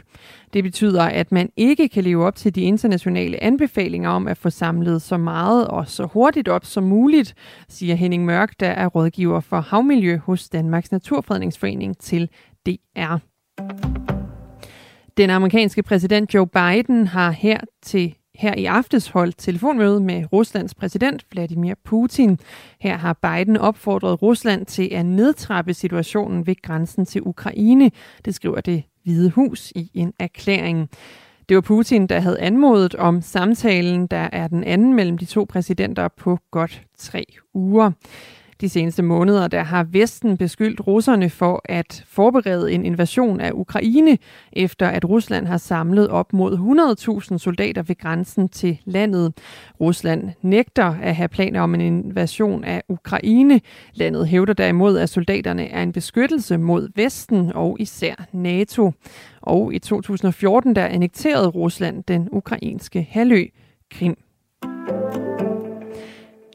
[0.54, 4.50] Det betyder, at man ikke kan leve op til de internationale anbefalinger om at få
[4.50, 7.34] samlet så meget og så hurtigt op som muligt,
[7.70, 12.30] siger Henning Mørk, der er rådgiver for havmiljø hos Danmarks Naturfredningsforening til
[12.66, 13.16] DR.
[15.18, 20.76] Den amerikanske præsident Joe Biden har her til her i aftes holdt telefonmøde med Ruslands
[20.76, 22.40] præsident Vladimir Putin.
[22.80, 27.92] Her har Biden opfordret Rusland til at nedtrappe situationen ved grænsen til Ukraine.
[28.26, 30.90] Det skriver det Hvide Hus i en erklæring.
[31.50, 35.46] Det var Putin, der havde anmodet om samtalen, der er den anden mellem de to
[35.50, 37.92] præsidenter på godt tre uger.
[38.62, 44.18] De seneste måneder der har Vesten beskyldt russerne for at forberede en invasion af Ukraine,
[44.54, 46.58] efter at Rusland har samlet op mod
[47.32, 49.34] 100.000 soldater ved grænsen til landet.
[49.80, 53.62] Rusland nægter at have planer om en invasion af Ukraine.
[53.94, 58.92] Landet hævder derimod, at soldaterne er en beskyttelse mod Vesten og især NATO.
[59.42, 63.46] Og i 2014 der annekterede Rusland den ukrainske halvø
[63.92, 64.18] Krim.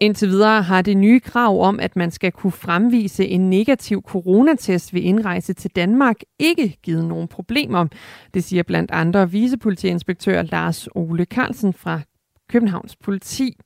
[0.00, 4.94] Indtil videre har det nye krav om, at man skal kunne fremvise en negativ coronatest
[4.94, 7.87] ved indrejse til Danmark, ikke givet nogen problemer.
[8.35, 12.00] Det siger blandt andre vicepolitiinspektør Lars Ole Carlsen fra
[12.48, 13.56] Københavns politi.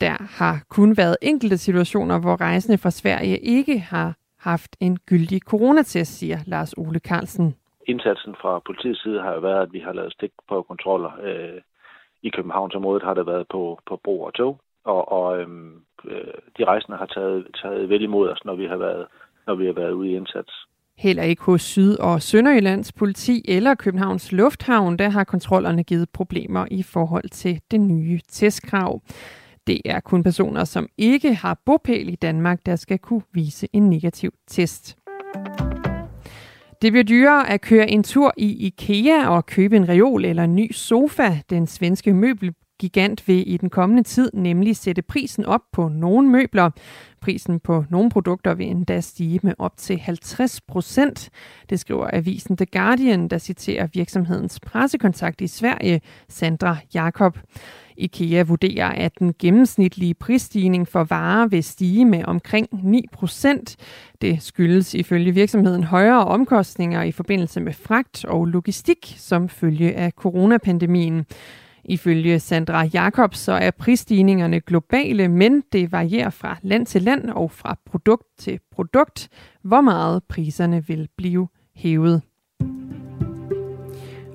[0.00, 5.40] Der har kun været enkelte situationer, hvor rejsende fra Sverige ikke har haft en gyldig
[5.40, 7.54] coronatest, siger Lars Ole Carlsen.
[7.86, 11.10] Indsatsen fra politiets side har jo været, at vi har lavet stik på kontroller.
[11.22, 11.60] Øh,
[12.22, 15.72] I Københavnsområdet har det været på, på bro og tog, og, og øhm,
[16.04, 19.06] øh, de rejsende har taget, taget vel imod os, når vi har været,
[19.46, 20.52] når vi har været ude i indsats.
[20.98, 26.66] Heller ikke hos Syd- og Sønderjyllands politi eller Københavns Lufthavn, der har kontrollerne givet problemer
[26.70, 29.00] i forhold til det nye testkrav.
[29.66, 33.90] Det er kun personer, som ikke har bopæl i Danmark, der skal kunne vise en
[33.90, 34.98] negativ test.
[36.82, 40.56] Det bliver dyrere at køre en tur i IKEA og købe en reol eller en
[40.56, 41.28] ny sofa.
[41.50, 46.28] Den svenske møbel gigant vil i den kommende tid nemlig sætte prisen op på nogle
[46.28, 46.70] møbler.
[47.20, 51.30] Prisen på nogle produkter vil endda stige med op til 50 procent.
[51.70, 57.38] Det skriver avisen The Guardian, der citerer virksomhedens pressekontakt i Sverige, Sandra Jakob.
[57.96, 63.76] IKEA vurderer, at den gennemsnitlige prisstigning for varer vil stige med omkring 9 procent.
[64.20, 70.12] Det skyldes ifølge virksomheden højere omkostninger i forbindelse med fragt og logistik som følge af
[70.12, 71.26] coronapandemien.
[71.84, 77.50] Ifølge Sandra Jacobs så er prisstigningerne globale, men det varierer fra land til land og
[77.50, 79.28] fra produkt til produkt,
[79.62, 82.22] hvor meget priserne vil blive hævet.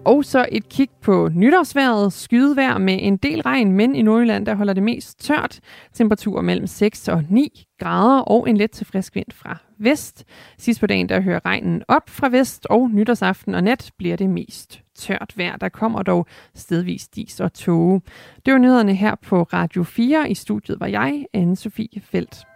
[0.05, 2.13] Og så et kig på nytårsværet.
[2.13, 5.59] Skydevejr med en del regn, men i Nordjylland der holder det mest tørt.
[5.93, 10.25] Temperaturer mellem 6 og 9 grader og en let til frisk vind fra vest.
[10.57, 14.29] Sidst på dagen der hører regnen op fra vest, og nytårsaften og nat bliver det
[14.29, 15.57] mest tørt vejr.
[15.57, 18.01] Der kommer dog stedvis dis og tåge.
[18.45, 20.29] Det var nyhederne her på Radio 4.
[20.29, 22.48] I studiet var jeg, anne Sofie Felt.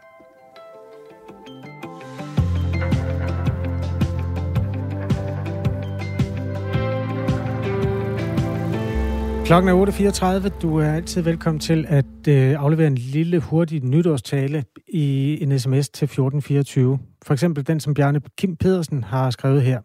[9.45, 10.59] Klokken er 8.34.
[10.61, 15.89] Du er altid velkommen til at øh, aflevere en lille hurtig nytårstale i en sms
[15.89, 16.99] til 1424.
[17.25, 19.81] For eksempel den, som Bjarne Kim Pedersen har skrevet her.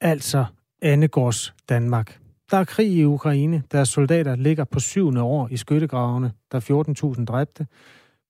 [0.00, 0.44] Altså
[0.82, 2.18] Annegårds Danmark.
[2.50, 3.62] Der er krig i Ukraine.
[3.72, 6.32] Deres soldater ligger på syvende år i skyttegravene.
[6.52, 7.66] Der er 14.000 dræbte.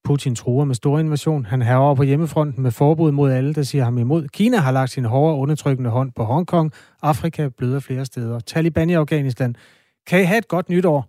[0.04, 1.44] Putin truer med stor invasion.
[1.44, 4.28] Han hæver på hjemmefronten med forbud mod alle, der siger ham imod.
[4.28, 6.72] Kina har lagt sin hårde undertrykkende hånd på Hongkong.
[7.02, 8.40] Afrika bløder flere steder.
[8.40, 9.56] Taliban i Afghanistan.
[10.08, 11.00] Kan I have et godt nytår?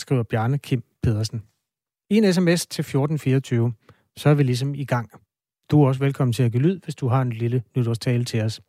[0.00, 1.42] Skriver Bjarne Kim Pedersen.
[2.10, 3.72] I en sms til 1424,
[4.16, 5.10] så er vi ligesom i gang.
[5.70, 8.42] Du er også velkommen til at give lyd, hvis du har en lille nytårstale til
[8.42, 8.60] os.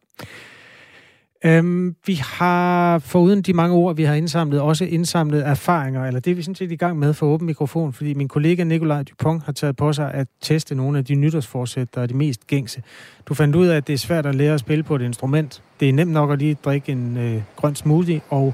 [1.46, 6.32] Øhm, vi har, foruden de mange ord, vi har indsamlet, også indsamlet erfaringer, eller det
[6.32, 9.44] er vi sådan set i gang med for åben mikrofon, fordi min kollega Nikolaj Dupont
[9.44, 12.84] har taget på sig at teste nogle af de nytårsforsæt, der er de mest gængse.
[13.26, 15.64] Du fandt ud af, at det er svært at lære at spille på et instrument.
[15.80, 18.54] Det er nemt nok at lige drikke en øh, grøn smoothie, og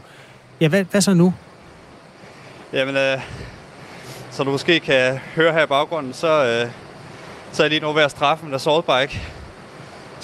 [0.62, 1.34] ja, hvad, hvad så nu?
[2.74, 3.18] Jamen, øh,
[4.32, 6.72] så du måske kan høre her i baggrunden, så, øh,
[7.52, 9.22] så er jeg lige nu ved at straffe en assault bike,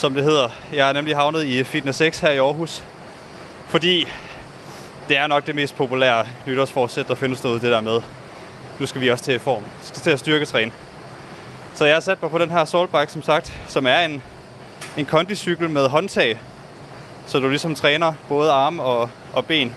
[0.02, 0.50] som det hedder.
[0.74, 2.84] Jeg er nemlig havnet i Fitness 6 her i Aarhus,
[3.68, 4.08] fordi
[5.10, 8.02] det er nok det mest populære nytårsforsæt, der findes noget det der med.
[8.80, 9.64] Nu skal vi også til form.
[9.64, 10.72] Vi skal til at styrketræne.
[11.74, 14.24] Så jeg har sat mig på den her saltbike, som sagt, som er en,
[14.98, 16.40] en kondicykel med håndtag.
[17.28, 19.76] Så du ligesom træner både arme og, og ben.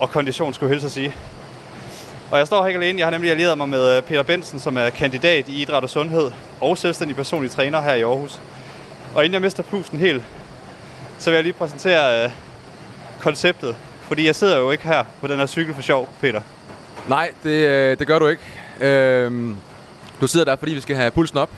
[0.00, 1.14] Og kondition, skulle jeg hilse at sige.
[2.30, 2.98] Og jeg står her ikke alene.
[2.98, 5.90] Jeg har nemlig allieret mig med øh, Peter Bensen, som er kandidat i idræt og
[5.90, 8.40] sundhed og selvstændig personlig træner her i Aarhus.
[9.14, 10.22] Og inden jeg mister pusten helt,
[11.18, 12.30] så vil jeg lige præsentere øh,
[13.20, 13.76] konceptet.
[14.02, 16.40] Fordi jeg sidder jo ikke her på den her cykel for sjov, Peter.
[17.08, 18.42] Nej, det, øh, det gør du ikke.
[18.80, 19.56] Øhm,
[20.20, 21.50] du sidder der, fordi vi skal have pulsen op.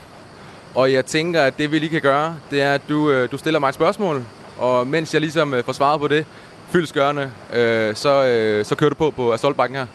[0.75, 3.37] Og jeg tænker, at det vi lige kan gøre, det er, at du, øh, du
[3.37, 4.25] stiller mig et spørgsmål.
[4.57, 6.25] Og mens jeg ligesom øh, får svaret på det,
[6.69, 9.85] fyldskørende, øh, så, øh, så kører du på på assaultbakken her.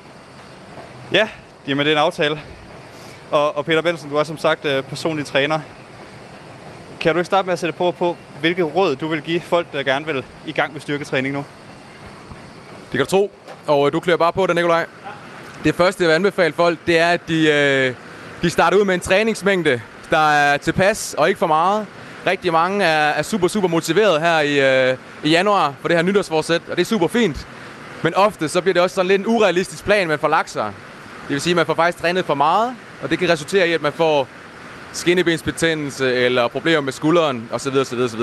[1.13, 1.29] Ja,
[1.69, 2.41] jamen det er en aftale.
[3.31, 5.61] Og, og Peter Benson, du er som sagt øh, personlig træner.
[7.01, 9.73] Kan du ikke starte med at sætte på på, hvilket råd du vil give folk,
[9.73, 11.45] der gerne vil i gang med styrketræning nu?
[12.93, 13.31] Det kan du tro.
[13.67, 14.87] Og øh, du klør bare på det, Nikolaj.
[15.65, 17.95] Det første, jeg vil anbefale folk, det er, at de, øh,
[18.43, 19.81] de starter ud med en træningsmængde,
[20.11, 21.87] der er tilpas og ikke for meget.
[22.27, 26.03] Rigtig mange er, er super, super motiveret her i, øh, i januar for det her
[26.03, 27.47] nytårsforsæt, og det er super fint.
[28.03, 30.73] Men ofte så bliver det også sådan lidt en urealistisk plan, man får lagt sig.
[31.23, 33.73] Det vil sige, at man får faktisk trænet for meget, og det kan resultere i,
[33.73, 34.29] at man får
[34.93, 37.77] skinnebensbetændelse eller problemer med skulderen osv.
[37.77, 38.21] osv., osv.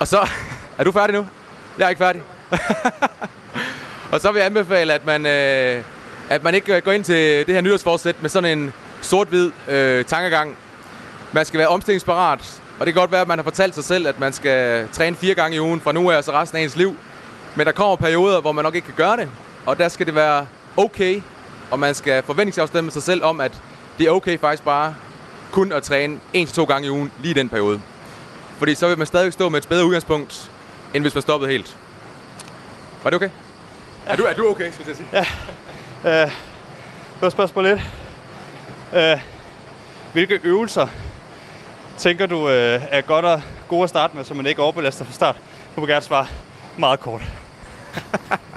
[0.00, 0.28] Og så...
[0.78, 1.26] Er du færdig nu?
[1.78, 2.22] Jeg er ikke færdig.
[4.12, 5.82] og så vil jeg anbefale, at man, øh,
[6.28, 10.04] at man ikke øh, går ind til det her nyårsforsæt med sådan en sort-hvid øh,
[10.04, 10.56] tankegang.
[11.32, 14.06] Man skal være omstillingsparat, og det kan godt være, at man har fortalt sig selv,
[14.06, 16.62] at man skal træne fire gange i ugen fra nu af og så resten af
[16.62, 16.96] ens liv.
[17.54, 19.28] Men der kommer perioder, hvor man nok ikke kan gøre det,
[19.66, 20.46] og der skal det være
[20.76, 21.22] okay,
[21.70, 23.52] og man skal forventningsafstemme sig selv om, at
[23.98, 24.94] det er okay faktisk bare
[25.52, 27.80] kun at træne en til to gange i ugen lige i den periode.
[28.58, 30.50] Fordi så vil man stadig stå med et bedre udgangspunkt,
[30.94, 31.76] end hvis man stoppede helt.
[33.02, 33.30] Var det okay?
[34.06, 34.12] Ja.
[34.12, 35.08] Er, du, er du okay, skal jeg sige?
[36.04, 36.24] Ja.
[36.24, 36.30] Øh,
[37.20, 37.80] godt spørgsmål lidt.
[38.94, 39.20] Øh,
[40.12, 40.86] hvilke øvelser
[41.98, 45.12] tænker du øh, er godt og gode at starte med, så man ikke overbelaster fra
[45.12, 45.36] start?
[45.76, 46.26] Du må gerne svare
[46.78, 47.22] meget kort.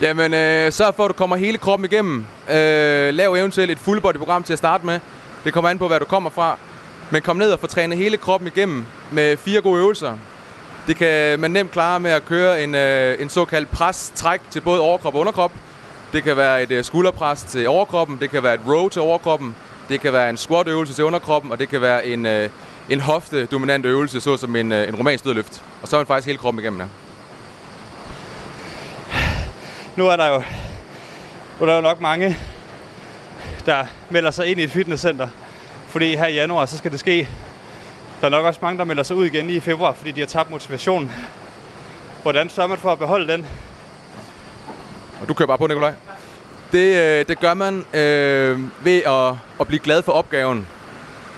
[0.00, 2.26] Jamen, øh, sørg for, at du kommer hele kroppen igennem.
[2.50, 5.00] Øh, lav eventuelt et fullbody-program til at starte med.
[5.44, 6.58] Det kommer an på, hvad du kommer fra.
[7.10, 10.18] Men kom ned og få trænet hele kroppen igennem med fire gode øvelser.
[10.86, 14.80] Det kan man nemt klare med at køre en, øh, en såkaldt pres-træk til både
[14.80, 15.52] overkrop og underkrop.
[16.12, 19.56] Det kan være et øh, skulderpres til overkroppen, det kan være et row til overkroppen,
[19.88, 22.48] det kan være en squat-øvelse til underkroppen, og det kan være en, øh,
[22.88, 25.62] en hofte-dominant øvelse, såsom en, øh, en romansk dødløft.
[25.82, 27.05] Og så er man faktisk hele kroppen igennem, ja.
[29.96, 30.42] Nu er der jo,
[31.60, 32.36] nu er der jo nok mange,
[33.66, 35.28] der melder sig ind i et fitnesscenter.
[35.88, 37.28] Fordi her i januar, så skal det ske.
[38.20, 40.26] Der er nok også mange, der melder sig ud igen i februar, fordi de har
[40.26, 41.12] tabt motivationen.
[42.22, 43.46] Hvordan sørger man for at beholde den?
[45.20, 45.92] Og du kører bare på, Nikolaj.
[46.72, 50.66] Det, øh, det gør man øh, ved at, at blive glad for opgaven.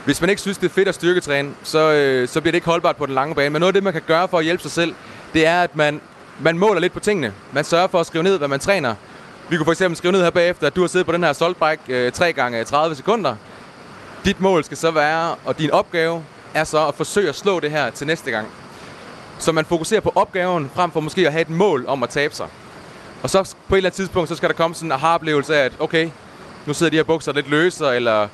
[0.05, 2.71] Hvis man ikke synes, det er fedt at styrketræne, så, øh, så bliver det ikke
[2.71, 3.51] holdbart på den lange bane.
[3.51, 4.95] Men noget af det, man kan gøre for at hjælpe sig selv,
[5.35, 6.01] det er, at man,
[6.41, 7.33] man måler lidt på tingene.
[7.53, 8.95] Man sørger for at skrive ned, hvad man træner.
[9.49, 11.33] Vi kunne for eksempel skrive ned her bagefter, at du har siddet på den her
[11.33, 13.37] saltbike øh, 3 gange 30 sekunder.
[14.25, 16.25] Dit mål skal så være, og din opgave
[16.55, 18.49] er så at forsøge at slå det her til næste gang.
[19.39, 22.35] Så man fokuserer på opgaven, frem for måske at have et mål om at tabe
[22.35, 22.47] sig.
[23.23, 25.65] Og så på et eller andet tidspunkt, så skal der komme sådan en aha-oplevelse af,
[25.65, 26.11] at okay,
[26.67, 28.29] nu sidder de her bukser lidt løse, eller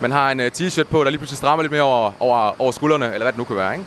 [0.00, 2.72] man har en øh, t-shirt på, der lige pludselig strammer lidt mere over, over, over
[2.72, 3.86] skuldrene, eller hvad det nu kan være, ikke?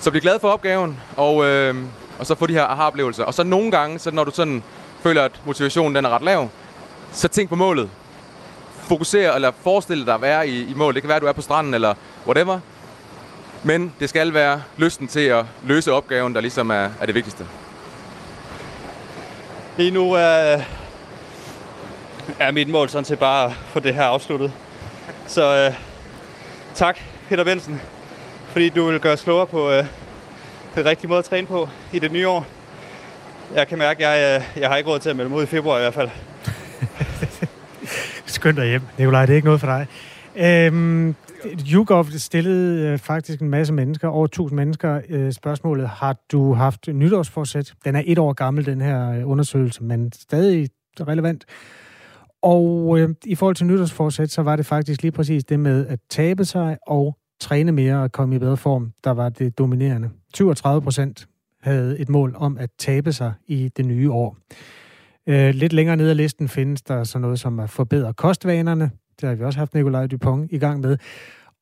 [0.00, 1.74] Så bliv glad for opgaven, og, øh,
[2.20, 3.24] og så få de her aha-oplevelser.
[3.24, 4.62] Og så nogle gange, så når du sådan
[5.02, 6.48] føler, at motivationen den er ret lav,
[7.12, 7.90] så tænk på målet.
[8.82, 10.94] Fokuser, eller forestil dig at være i, i mål.
[10.94, 11.94] Det kan være, at du er på stranden, eller
[12.26, 12.60] whatever.
[13.62, 17.46] Men det skal være lysten til at løse opgaven, der ligesom er, er det vigtigste.
[19.76, 20.60] Lige nu er,
[22.38, 24.52] er mit mål sådan set bare at få det her afsluttet.
[25.26, 25.74] Så øh,
[26.74, 27.80] tak, Peter Bensen,
[28.52, 29.84] fordi du vil gøre os klogere på øh,
[30.74, 32.46] den rigtige måde at træne på i det nye år.
[33.54, 35.42] Jeg kan mærke, at jeg, øh, jeg har ikke råd til at melde mig ud
[35.42, 36.10] i februar i hvert fald.
[38.26, 39.26] Skynd dig hjem, Nikolaj.
[39.26, 39.86] Det er ikke noget for dig.
[40.36, 41.14] Øhm,
[41.72, 46.88] YouGov stillede øh, faktisk en masse mennesker, over 1000 mennesker, øh, spørgsmålet, har du haft
[46.88, 47.72] nytårsforsæt?
[47.84, 50.68] Den er et år gammel, den her øh, undersøgelse, men stadig
[51.00, 51.44] relevant.
[52.42, 55.98] Og øh, i forhold til nytårsforsæt, så var det faktisk lige præcis det med at
[56.10, 60.10] tabe sig og træne mere og komme i bedre form, der var det dominerende.
[60.34, 61.28] 37 procent
[61.62, 64.36] havde et mål om at tabe sig i det nye år.
[65.26, 68.90] Øh, lidt længere nede ad listen findes der så noget som at forbedre kostvanerne.
[69.20, 70.98] Det har vi også haft Nikolaj Dupont i gang med.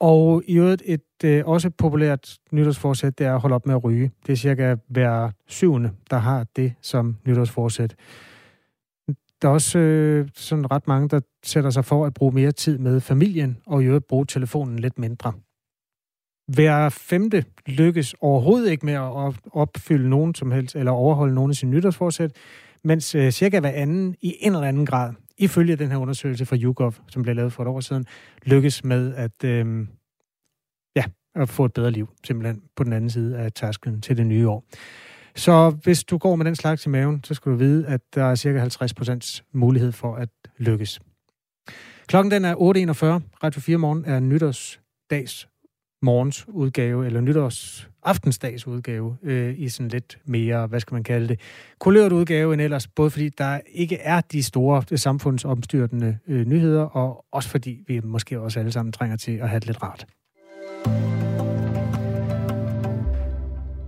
[0.00, 3.84] Og i øvrigt et øh, også populært nytårsforsæt, det er at holde op med at
[3.84, 4.10] ryge.
[4.26, 7.94] Det er cirka hver syvende, der har det som nytårsforsæt.
[9.42, 12.78] Der er også øh, sådan ret mange, der sætter sig for at bruge mere tid
[12.78, 15.32] med familien, og i øvrigt bruge telefonen lidt mindre.
[16.48, 21.54] Hver femte lykkes overhovedet ikke med at opfylde nogen som helst, eller overholde nogen af
[21.54, 22.32] sine nytårsforsæt,
[22.84, 26.56] mens øh, cirka hver anden i en eller anden grad, ifølge den her undersøgelse fra
[26.56, 28.06] YouGov, som blev lavet for et år siden,
[28.42, 29.86] lykkes med at, øh,
[30.96, 34.26] ja, at få et bedre liv, simpelthen på den anden side af tasken til det
[34.26, 34.64] nye år.
[35.36, 38.24] Så hvis du går med den slags i maven, så skal du vide, at der
[38.24, 40.28] er cirka 50% mulighed for at
[40.58, 41.00] lykkes.
[42.06, 42.60] Klokken den er 8.41.
[43.44, 45.48] Radio 4 Morgen er nytårsdags
[46.02, 51.28] morgens udgave, eller nytårs aftensdags udgave, øh, i sådan lidt mere, hvad skal man kalde
[51.28, 51.40] det,
[51.78, 56.82] kulørt udgave end ellers, både fordi der ikke er de store øh, samfundsomstyrtende øh, nyheder,
[56.82, 60.06] og også fordi vi måske også alle sammen trænger til at have det lidt rart.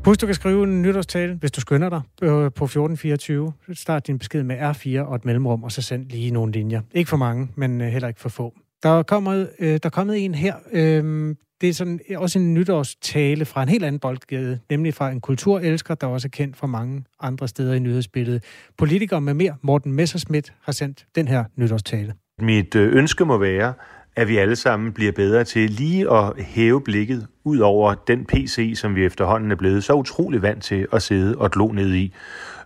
[0.04, 3.52] Husk, du kan skrive en nytårstale, hvis du skynder dig, øh, på 1424.
[3.72, 6.80] Start din besked med R4 og et mellemrum, og så send lige nogle linjer.
[6.94, 8.54] Ikke for mange, men øh, heller ikke for få.
[8.82, 10.54] Der er kommet, øh, der er kommet en her.
[10.72, 15.10] Øh, det er sådan øh, også en nytårstale fra en helt anden boldgade, nemlig fra
[15.10, 18.44] en kulturelsker, der også er kendt fra mange andre steder i nyhedsbilledet.
[18.78, 22.14] Politiker med mere, Morten Messerschmidt, har sendt den her nytårstale.
[22.38, 23.74] Mit øh, ønske må være,
[24.16, 28.72] at vi alle sammen bliver bedre til lige at hæve blikket ud over den PC,
[28.76, 32.14] som vi efterhånden er blevet så utrolig vant til at sidde og glo ned i.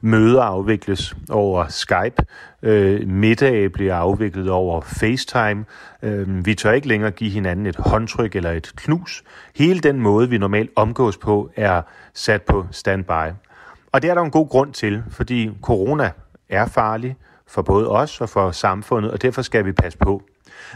[0.04, 2.26] Møder afvikles over Skype,
[2.62, 5.64] øh, middage bliver afviklet over FaceTime,
[6.02, 9.24] øh, vi tør ikke længere give hinanden et håndtryk eller et knus.
[9.56, 11.82] Hele den måde, vi normalt omgås på, er
[12.14, 13.32] sat på standby.
[13.92, 16.10] Og det er der en god grund til, fordi corona
[16.48, 20.22] er farlig for både os og for samfundet, og derfor skal vi passe på.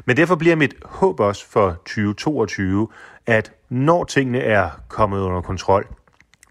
[0.05, 2.89] Men derfor bliver mit håb også for 2022,
[3.26, 5.87] at når tingene er kommet under kontrol,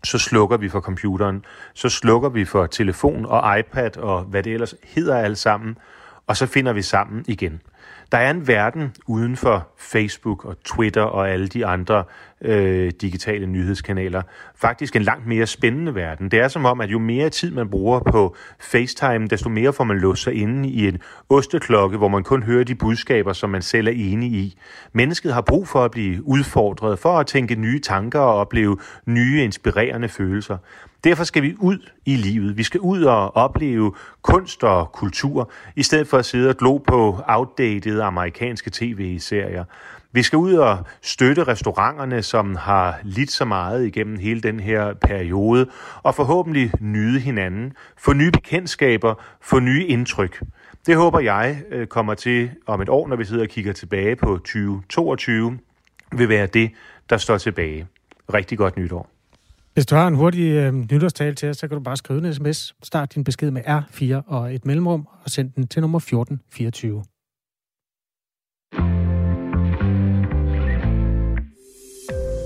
[0.07, 4.53] så slukker vi for computeren, så slukker vi for telefon og iPad og hvad det
[4.53, 5.77] ellers hedder alt sammen,
[6.27, 7.61] og så finder vi sammen igen.
[8.11, 12.03] Der er en verden uden for Facebook og Twitter og alle de andre
[12.41, 14.21] øh, digitale nyhedskanaler.
[14.55, 16.31] Faktisk en langt mere spændende verden.
[16.31, 19.83] Det er som om, at jo mere tid man bruger på FaceTime, desto mere får
[19.83, 20.97] man låst sig inde i en
[21.29, 24.57] osteklokke, hvor man kun hører de budskaber, som man selv er enig i.
[24.93, 29.43] Mennesket har brug for at blive udfordret, for at tænke nye tanker og opleve nye
[29.43, 30.57] inspirerende følelser.
[31.03, 32.57] Derfor skal vi ud i livet.
[32.57, 36.77] Vi skal ud og opleve kunst og kultur, i stedet for at sidde og glo
[36.77, 39.63] på outdated amerikanske tv-serier.
[40.17, 44.93] Vi skal ud og støtte restauranterne, som har lidt så meget igennem hele den her
[44.93, 45.69] periode,
[46.03, 50.43] og forhåbentlig nyde hinanden, få nye bekendtskaber, få nye indtryk.
[50.85, 54.15] Det håber jeg øh, kommer til om et år, når vi sidder og kigger tilbage
[54.15, 55.59] på 2022,
[56.11, 56.71] vil være det,
[57.09, 57.87] der står tilbage.
[58.33, 59.09] Rigtig godt nytår.
[59.73, 62.33] Hvis du har en hurtig øh, nytårstale til os, så kan du bare skrive en
[62.33, 62.75] sms.
[62.83, 67.03] Start din besked med R4 og et mellemrum, og send den til nummer 1424.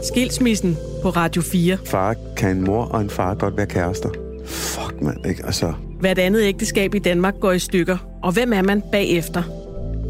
[0.03, 1.77] Skilsmissen på Radio 4.
[1.85, 4.09] Far kan en mor og en far godt være kærester.
[4.45, 5.45] Fuck, mand, ikke?
[5.45, 5.73] Altså...
[5.99, 7.97] Hvert andet ægteskab i Danmark går i stykker.
[8.23, 9.43] Og hvem er man bagefter?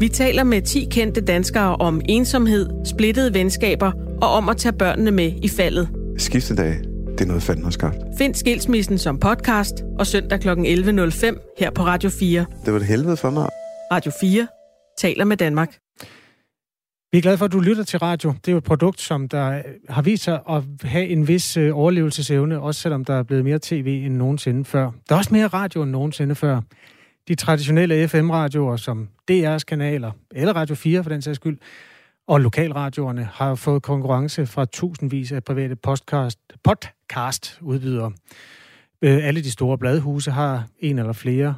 [0.00, 5.10] Vi taler med 10 kendte danskere om ensomhed, splittede venskaber og om at tage børnene
[5.10, 5.88] med i faldet.
[6.18, 6.74] Skiftedag,
[7.18, 7.96] det er noget har skabt.
[8.18, 10.48] Find Skilsmissen som podcast og søndag kl.
[10.48, 12.46] 11.05 her på Radio 4.
[12.64, 13.48] Det var det helvede for mig.
[13.92, 14.46] Radio 4
[14.98, 15.81] taler med Danmark.
[17.12, 18.30] Vi er glade for, at du lytter til radio.
[18.30, 21.56] Det er jo et produkt, som der øh, har vist sig at have en vis
[21.56, 24.90] øh, overlevelsesevne, også selvom der er blevet mere tv end nogensinde før.
[25.08, 26.60] Der er også mere radio end nogensinde før.
[27.28, 31.58] De traditionelle FM-radioer, som DR's kanaler, eller Radio 4 for den sags skyld,
[32.28, 38.12] og lokalradioerne har fået konkurrence fra tusindvis af private podcast, podcast-udbydere.
[39.04, 41.54] Øh, alle de store bladhuse har en eller flere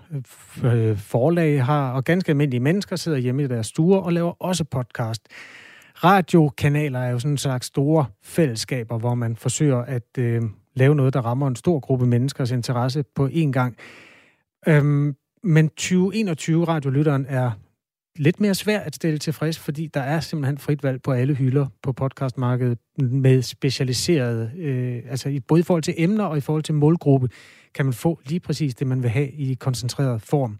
[0.65, 4.43] øh, øh, forlag, har, og ganske almindelige mennesker sidder hjemme i deres stuer og laver
[4.43, 5.23] også podcast.
[6.05, 10.43] Radiokanaler er jo sådan en slags store fællesskaber, hvor man forsøger at øh,
[10.75, 13.77] lave noget, der rammer en stor gruppe menneskers interesse på én gang.
[14.69, 17.51] Øhm, men 2021 radiolytteren er
[18.17, 21.67] lidt mere svært at stille tilfreds, fordi der er simpelthen frit valg på alle hylder
[21.83, 26.63] på podcastmarkedet med specialiserede, øh, altså i- både i forhold til emner og i forhold
[26.63, 27.29] til målgruppe,
[27.75, 30.59] kan man få lige præcis det, man vil have i koncentreret form.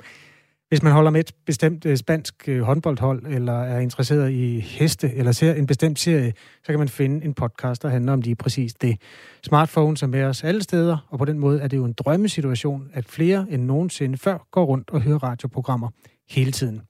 [0.69, 5.13] Hvis man holder med et bestemt øh, spansk øh, håndboldhold, eller er interesseret i heste,
[5.15, 6.33] eller ser en bestemt serie,
[6.65, 8.97] så kan man finde en podcast, der handler om lige præcis det.
[9.45, 12.89] Smartphones er med os alle steder, og på den måde er det jo en drømmesituation,
[12.93, 15.89] at flere end nogensinde før går rundt og hører radioprogrammer
[16.31, 16.81] hele tiden.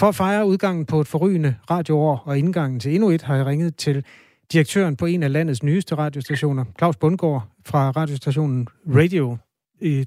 [0.00, 3.46] For at fejre udgangen på et forrygende radioår og indgangen til endnu et, har jeg
[3.46, 4.06] ringet til
[4.52, 8.68] direktøren på en af landets nyeste radiostationer, Claus Bundgaard fra radiostationen
[8.98, 9.36] Radio,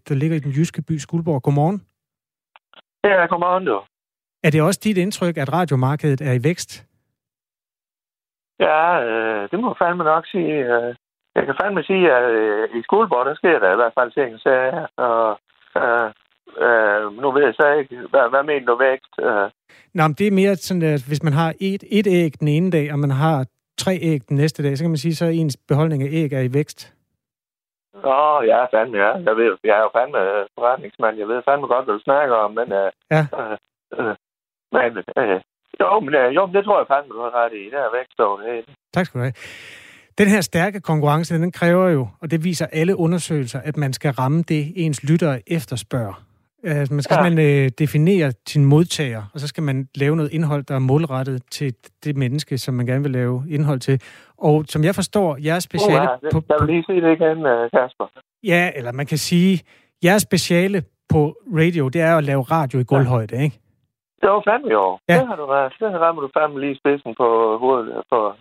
[0.07, 1.43] der ligger i den jyske by Skuldborg.
[1.43, 1.81] Godmorgen.
[3.03, 3.81] Ja, godmorgen du.
[4.43, 6.85] Er det også dit indtryk, at radiomarkedet er i vækst?
[8.59, 10.53] Ja, øh, det må jeg fandme nok sige.
[10.73, 10.95] Øh,
[11.35, 14.39] jeg kan fandme sige, at øh, i Skuldborg, der sker der i hvert fald ting,
[14.39, 14.51] så
[14.97, 15.39] og,
[15.81, 16.09] øh,
[16.65, 19.13] øh, nu ved jeg så ikke, hvad, hvad mener du vægt?
[19.19, 19.49] Øh,
[19.97, 22.71] Nå, men det er mere sådan, at hvis man har et, et æg den ene
[22.71, 23.45] dag, og man har
[23.77, 26.33] tre æg den næste dag, så kan man sige, så er ens beholdning af æg
[26.33, 26.79] er i vækst.
[27.95, 29.11] Åh, ja, fandme, ja.
[29.27, 31.17] Jeg, ved, jeg er jo fandme øh, forretningsmand.
[31.17, 32.67] Jeg ved fandme godt, hvad du snakker om, men...
[32.81, 33.23] Øh, ja.
[33.39, 33.57] Øh,
[33.97, 34.15] øh,
[34.75, 35.39] men, øh,
[35.81, 37.63] jo, men, øh, jo, men det tror jeg fandme, du har ret i.
[37.73, 38.67] Det er vækst over det hele.
[38.93, 39.33] Tak skal du have.
[40.17, 44.11] Den her stærke konkurrence, den kræver jo, og det viser alle undersøgelser, at man skal
[44.11, 46.26] ramme det, ens lyttere efterspørger.
[46.63, 47.29] Altså, man skal ja.
[47.29, 51.43] man, øh, definere sin modtager, og så skal man lave noget indhold, der er målrettet
[51.51, 54.01] til det menneske, som man gerne vil lave indhold til.
[54.37, 56.01] Og som jeg forstår, jeres speciale...
[56.01, 58.07] Uh, det, på, jeg vil lige sige det igen, øh, Kasper.
[58.43, 59.61] Ja, eller man kan sige,
[60.03, 63.41] jeres speciale på radio, det er at lave radio i gulvhøjde, ja.
[63.41, 63.59] ikke?
[64.23, 64.99] Jo, fandme jo.
[65.09, 65.19] Ja.
[65.19, 65.73] Det har du ret.
[65.79, 68.03] Det rammer du fandme lige spidsen på hovedet.
[68.11, 68.33] På,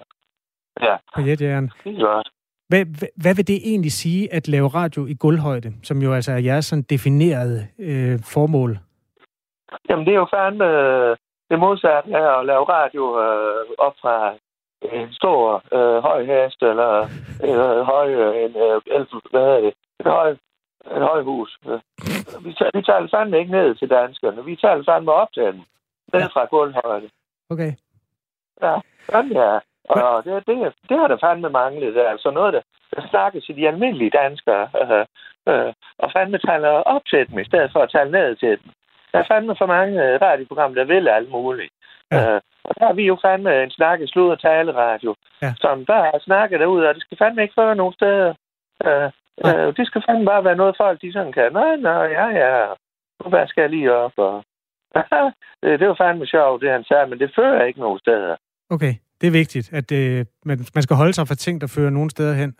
[0.81, 0.97] ja.
[1.15, 1.71] På jetjæren.
[1.85, 2.29] Det er godt.
[2.69, 6.33] Hvad, hvad, hvad vil det egentlig sige at lave radio i gulvhøjde, som jo altså
[6.33, 8.79] er jeres sådan definerede øh, formål?
[9.89, 11.17] Jamen, det er jo fandme øh,
[11.51, 14.35] det modsatte af at lave radio øh, op fra
[14.83, 16.93] en stor øh, høj hest, eller
[17.47, 18.07] øh, høj,
[18.45, 18.81] en, øh,
[19.31, 20.31] hvad hedder det, et høj,
[20.97, 21.59] et høj hus.
[22.45, 24.45] Vi, tager, vi tager fandme ikke ned til danskerne.
[24.45, 25.61] Vi tager fandme op til dem.
[26.13, 27.09] Ned fra gulvhøjde.
[27.51, 27.73] Okay.
[28.63, 28.75] Ja,
[29.11, 29.59] fandme ja.
[29.89, 31.97] Og det, det, det har der fandme manglet.
[31.97, 32.61] Er altså noget, der,
[32.95, 34.69] der snakker til de almindelige danskere.
[34.83, 35.05] Øh,
[35.49, 38.71] øh, og fandme taler op til dem, i stedet for at tale ned til dem.
[39.13, 41.73] Der er fandme for mange radioprogrammer, der vil alt muligt.
[42.13, 42.35] Ja.
[42.35, 45.55] Øh, og der har vi jo fandme en snakke, slud og tale radio, ja.
[45.57, 48.35] som bare snakker derude, og det skal fandme ikke føre nogen steder.
[48.87, 49.11] Øh,
[49.45, 51.53] øh, det skal fandme bare være noget, folk de sådan kan.
[51.53, 52.67] Nej, nej, ja, ja.
[53.25, 54.13] Nu skal jeg lige op?
[54.17, 54.45] Og...
[55.63, 58.37] det, det var fandme sjovt, det han sagde, men det fører ikke nogen steder.
[58.71, 61.91] Okay, det er vigtigt, at øh, man, man skal holde sig for ting, der fører
[61.91, 62.55] nogen steder hen.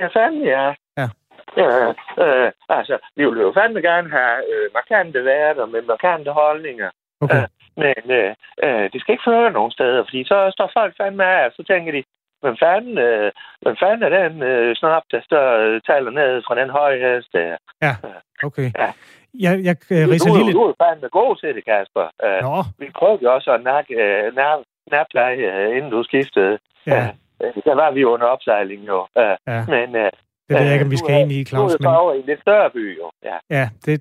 [0.00, 0.74] Ja, fandme ja.
[1.00, 1.08] Ja.
[1.56, 1.88] Ja,
[2.24, 6.90] øh, altså, vi vil jo fandme gerne have øh, markante værter med markante holdninger.
[7.20, 7.42] Okay.
[7.42, 8.34] Øh, men øh,
[8.64, 11.62] øh, det skal ikke føre nogen steder, fordi så står folk fandme af, og så
[11.62, 12.02] tænker de,
[12.42, 13.32] hvem fanden, øh,
[13.62, 17.32] hvem fanden er den øh, snap, der står, øh, taler ned fra den høje hest
[17.32, 17.56] der?
[17.82, 17.94] Ja,
[18.42, 18.70] okay.
[18.78, 18.90] Ja.
[19.44, 22.06] Jeg, jeg øh, riser du, lige du, du er fandme god til det, Kasper.
[22.26, 22.56] Øh, Nå.
[22.78, 24.58] Vi prøvede jo også at nakke, øh, nap,
[24.92, 26.58] øh, inden du skiftede.
[26.86, 27.08] Ja.
[27.42, 29.06] Øh, der var vi under opsejling jo.
[29.18, 29.64] Øh, Ja.
[29.68, 30.10] Men øh,
[30.48, 31.72] Det ved jeg ikke, om vi skal ind i, Claus.
[31.72, 33.10] Du er over i en lidt større by, jo.
[33.24, 33.36] Ja.
[33.58, 34.00] Ja, det,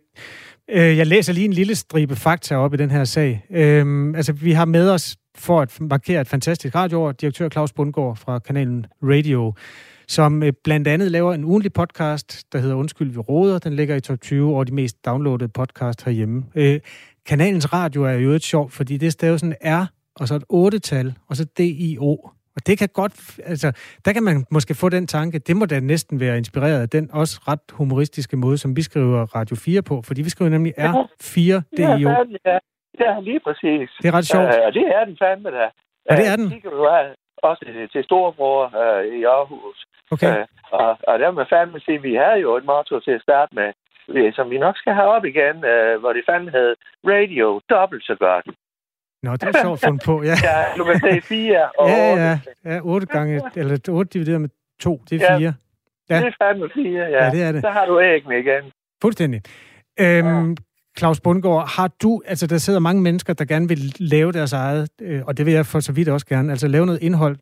[0.70, 3.46] øh, jeg læser lige en lille stribe fakta op i den her sag.
[3.52, 8.16] Øhm, altså, vi har med os for at markere et fantastisk radioår, direktør Claus Bundgaard
[8.18, 9.54] fra kanalen Radio,
[10.08, 13.60] som øh, blandt andet laver en ugenlig podcast, der hedder Undskyld, vi råder.
[13.60, 16.44] Den ligger i top 20 over de mest downloadede podcast herhjemme.
[16.56, 16.80] Øh,
[17.26, 19.86] kanalens radio er jo et sjovt, fordi det staver sådan R,
[20.20, 22.14] og så et 8-tal, og så D-I-O.
[22.56, 23.14] Og det kan godt,
[23.52, 23.68] altså,
[24.06, 27.10] der kan man måske få den tanke, det må da næsten være inspireret af den
[27.14, 31.80] også ret humoristiske måde, som vi skriver Radio 4 på, fordi vi skriver nemlig R4DIO.
[31.80, 32.58] Ja, ja.
[33.00, 33.90] ja, lige præcis.
[34.02, 34.46] Det er ret sjovt.
[34.46, 35.70] Ja, det er den fandme da.
[36.10, 36.50] Ja, det er den.
[36.52, 39.86] Det kan du have også til, storebror uh, i Aarhus.
[40.12, 40.38] Okay.
[40.38, 43.56] Uh, og, og der må fandme sige, vi havde jo et motto til at starte
[43.56, 43.70] med,
[44.10, 48.04] øh, som vi nok skal have op igen, uh, hvor det fandme hed Radio dobbelt
[48.06, 48.46] så godt.
[49.24, 50.36] Nå, det er sjovt fundet på, ja.
[50.50, 52.24] ja, du kan se 4 og ja, 8.
[52.24, 52.40] ja,
[52.76, 54.50] ja, 8 gange, eller 8 divideret med
[54.80, 55.40] 2, det er 4.
[55.40, 55.54] Ja.
[56.10, 56.20] Ja.
[56.26, 57.24] Det er fandme 4, ja.
[57.26, 57.62] Ja, det er det.
[57.62, 58.72] Så har du æggene igen.
[59.02, 59.42] Fuldstændig.
[60.00, 60.56] Øhm, ja.
[60.98, 64.90] Claus Bundgaard, har du, altså der sidder mange mennesker, der gerne vil lave deres eget,
[65.02, 67.38] øh, og det vil jeg for så vidt også gerne, altså lave noget indhold,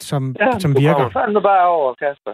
[0.00, 0.94] som, Ja, som du virker.
[0.94, 2.32] kommer fandme bare over, Kasper.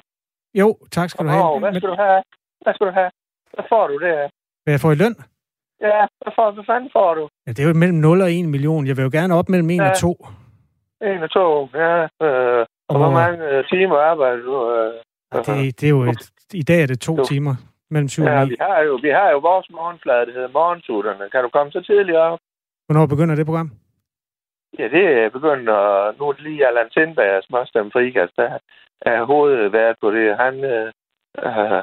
[0.55, 1.61] Jo, tak skal du have.
[1.61, 2.23] Hvad skal du have?
[2.63, 3.11] Hvad skal du have?
[3.55, 4.29] Hvad får du der?
[4.65, 5.15] Hvad jeg får i løn?
[5.81, 7.29] Ja, hvad, får, hvad fanden får du?
[7.47, 8.87] Ja, det er jo mellem 0 og 1 million.
[8.87, 9.91] Jeg vil jo gerne op mellem 1 Ja.
[9.91, 10.27] og 2.
[11.03, 12.03] En og to, ja.
[12.27, 14.55] Øh, og hvor Og- mange øh, timer arbejder du?
[14.75, 14.93] Øh,
[15.47, 16.23] Det, det er jo et,
[16.55, 17.55] I dag er det to timer.
[17.91, 18.51] Mellem 7 ja, og 9.
[18.51, 21.31] vi har, jo, vi har jo vores morgenflade, det hedder Morgensutterne.
[21.33, 22.39] Kan du komme så tidligt op?
[22.87, 23.71] Hvornår begynder det program?
[24.79, 26.19] Ja, det er begyndt at...
[26.19, 28.59] Nu er det lige Allan Sindberg, småstem frikast, der
[29.01, 30.37] er hovedet været på det.
[30.37, 30.55] Han...
[30.65, 30.93] Øh,
[31.47, 31.83] øh,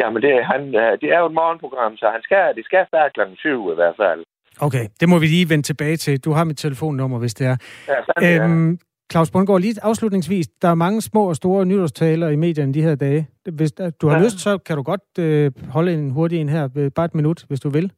[0.00, 3.12] jamen, det, han, øh, det er jo et morgenprogram, så han skal, det skal starte
[3.14, 4.24] klokken 7 i hvert fald.
[4.60, 6.24] Okay, det må vi lige vende tilbage til.
[6.24, 7.56] Du har mit telefonnummer, hvis det er.
[7.88, 8.78] Ja, sådan, øhm,
[9.12, 10.48] Claus Bundgaard, lige afslutningsvis.
[10.62, 13.28] Der er mange små og store nytårstaler i medierne de her dage.
[13.52, 14.24] Hvis du har ja.
[14.24, 16.68] lyst, så kan du godt øh, holde en hurtig en her.
[16.76, 17.92] Øh, bare et minut, hvis du vil.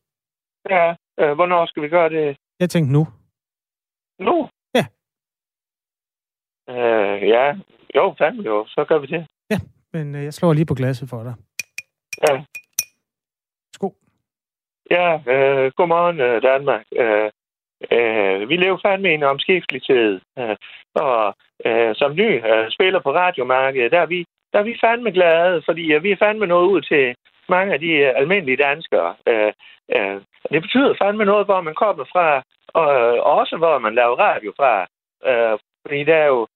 [0.70, 2.36] Ja, øh, hvornår skal vi gøre det?
[2.60, 3.06] Jeg tænkte nu.
[4.20, 4.48] Nu?
[4.74, 4.84] Ja.
[6.72, 7.44] Øh, ja,
[7.96, 8.66] jo, fandme jo.
[8.66, 9.26] Så gør vi det.
[9.50, 9.58] Ja,
[9.92, 11.34] men øh, jeg slår lige på glasset for dig.
[12.22, 12.44] Ja.
[13.74, 13.94] Sko.
[14.90, 16.86] Ja, øh, godmorgen øh, Danmark.
[16.96, 17.30] Øh,
[17.92, 20.20] øh, vi lever fandme i en omskiftelig tid.
[20.38, 20.56] Øh,
[20.94, 21.36] og
[21.66, 25.62] øh, som ny øh, spiller på radiomarkedet, der er vi, der er vi fandme glade,
[25.64, 27.14] fordi øh, vi er fandme nået ud til
[27.48, 29.14] mange af de øh, almindelige danskere.
[29.28, 29.52] Øh,
[29.96, 30.20] øh,
[30.52, 32.86] det betyder fandme noget, hvor man kommer fra, og,
[33.26, 34.86] og også hvor man laver radio fra.
[35.28, 36.46] Øh, fordi der er jo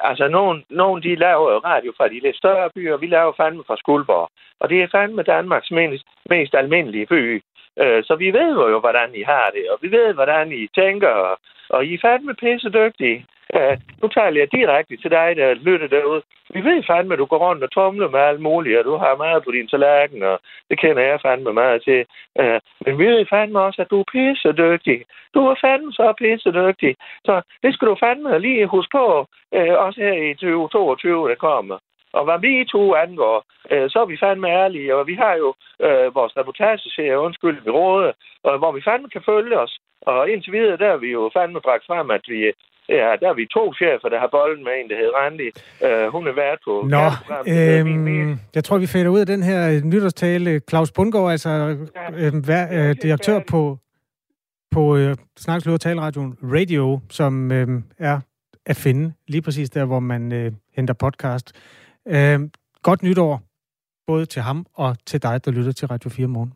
[0.00, 3.76] altså, nogen, nogen de laver radio fra de lidt større byer, vi laver fandme fra
[3.76, 4.30] Skuldborg.
[4.60, 7.42] Og det er fandme Danmarks mest, mest almindelige by.
[7.82, 11.08] Øh, så vi ved jo, hvordan I har det, og vi ved, hvordan I tænker,
[11.08, 13.26] og, og I er fandme pisse dygtige.
[13.56, 16.22] Uh, nu taler jeg direkte til dig, der lytter derude.
[16.54, 19.16] Vi ved fandme, at du går rundt og tumler med alt muligt, og du har
[19.16, 20.40] meget på din tallerken, og
[20.70, 22.06] det kender jeg fandme meget til.
[22.40, 24.98] Uh, men vi ved fandme også, at du er pisse dygtig.
[25.34, 26.96] Du er fandme så pisse dygtig.
[27.24, 29.26] Så det skal du fandme lige huske på,
[29.56, 31.78] uh, også her i 2022, der kommer.
[32.12, 35.54] Og hvad vi to angår, øh, så er vi fandme ærlige, og vi har jo
[35.86, 39.78] øh, vores reportageserie, undskyld, vi råder, og hvor vi fandme kan følge os.
[40.02, 42.52] Og indtil videre, der er vi jo fandme bragt frem, at vi,
[42.88, 45.48] ja, der er vi to chefer, der har bolden med en, der hedder Randi.
[45.86, 46.72] Øh, hun er vært på...
[46.96, 47.06] Nå,
[47.54, 50.60] øhm, jeg tror, vi fader ud af den her nytårstale.
[50.70, 51.76] Claus Bundgaard, altså
[52.14, 53.78] øh, vær, øh, direktør på,
[54.70, 57.68] på øh, Snakkes og Talradioen Radio, som øh,
[57.98, 58.20] er
[58.66, 61.52] at finde lige præcis der, hvor man øh, henter podcast.
[62.08, 62.40] Øh,
[62.82, 63.42] godt nytår,
[64.06, 66.52] både til ham og til dig, der lytter til Radio 4 morgen.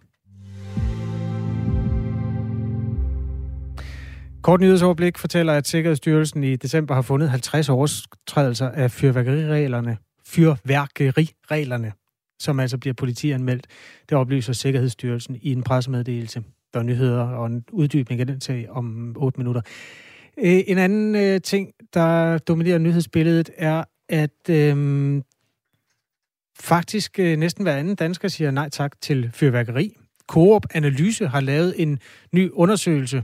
[4.43, 9.97] Kort nyhedsoverblik fortæller, at Sikkerhedsstyrelsen i december har fundet 50 overtrædelser af fyrværkerireglerne.
[10.27, 11.93] Fyrværkerireglerne,
[12.41, 13.67] som altså bliver politianmeldt.
[14.09, 16.43] Det oplyser Sikkerhedsstyrelsen i en pressemeddelelse.
[16.75, 19.61] Der er nyheder og en uddybning af den til om 8 minutter.
[20.39, 25.23] Øh, en anden øh, ting, der dominerer nyhedsbilledet, er, at øhm,
[26.61, 29.97] faktisk øh, næsten hver anden dansker siger nej tak til fyrværkeri.
[30.27, 31.99] Coop Analyse har lavet en
[32.33, 33.23] ny undersøgelse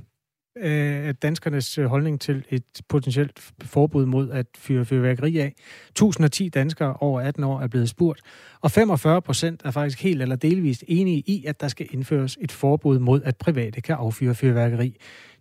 [0.60, 5.54] øh, danskernes øh, holdning til et potentielt forbud mod at fyre fyrværkeri af.
[5.88, 8.20] 1010 danskere over 18 år er blevet spurgt,
[8.60, 12.52] og 45 procent er faktisk helt eller delvist enige i, at der skal indføres et
[12.52, 14.96] forbud mod, at private kan affyre fyrværkeri.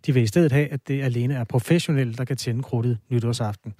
[0.06, 3.74] De vil i stedet have, at det alene er professionelle, der kan tænde krudtet nytårsaften.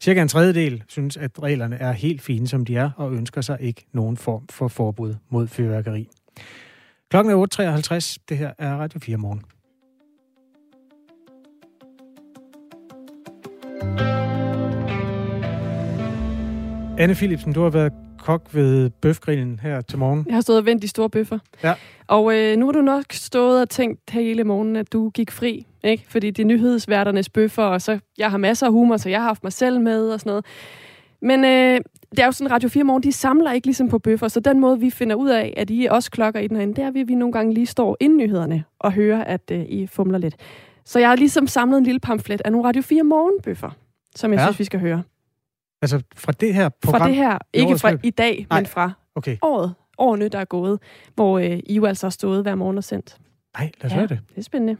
[0.00, 3.58] Cirka en tredjedel synes, at reglerne er helt fine, som de er, og ønsker sig
[3.60, 6.08] ikke nogen form for forbud mod fyrværkeri.
[7.10, 8.24] Klokken er 8.53.
[8.28, 9.59] Det her er Radio 4 morgen.
[16.98, 20.24] Anne Philipsen, du har været kok ved bøfgrillen her til morgen.
[20.26, 21.38] Jeg har stået og vendt de store bøffer.
[21.64, 21.74] Ja.
[22.06, 25.66] Og øh, nu har du nok stået og tænkt hele morgen, at du gik fri,
[25.84, 26.04] ikke?
[26.08, 29.26] Fordi det er nyhedsværternes bøffer, og så jeg har masser af humor, så jeg har
[29.26, 30.44] haft mig selv med og sådan noget.
[31.22, 34.28] Men øh, det er jo sådan, Radio 4 Morgen, de samler ikke ligesom på bøffer,
[34.28, 36.84] så den måde, vi finder ud af, at I også klokker i den herinde, det
[36.84, 40.18] er, at vi nogle gange lige står inden nyhederne og hører, at øh, I fumler
[40.18, 40.36] lidt.
[40.84, 43.70] Så jeg har ligesom samlet en lille pamflet af nogle Radio 4 Morgenbøffer,
[44.16, 44.46] som jeg ja.
[44.46, 45.02] synes, vi skal høre.
[45.82, 47.00] Altså fra det her program?
[47.00, 48.60] Fra det her, ikke fra i dag, Nej.
[48.60, 49.36] men fra okay.
[49.42, 50.78] året, årene, der er gået,
[51.14, 53.16] hvor øh, I jo altså har stået hver morgen og sendt.
[53.58, 54.20] Nej, lad os ja, høre det.
[54.28, 54.76] det er spændende.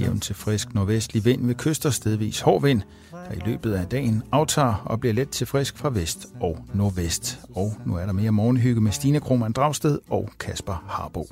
[0.00, 4.22] Jævn til frisk nordvestlig vind ved kyster stedvis hård vind, der i løbet af dagen
[4.32, 7.38] aftager og bliver let til frisk fra vest og nordvest.
[7.54, 11.26] Og nu er der mere morgenhygge med Stine Krohmann Dragsted og Kasper Harbo.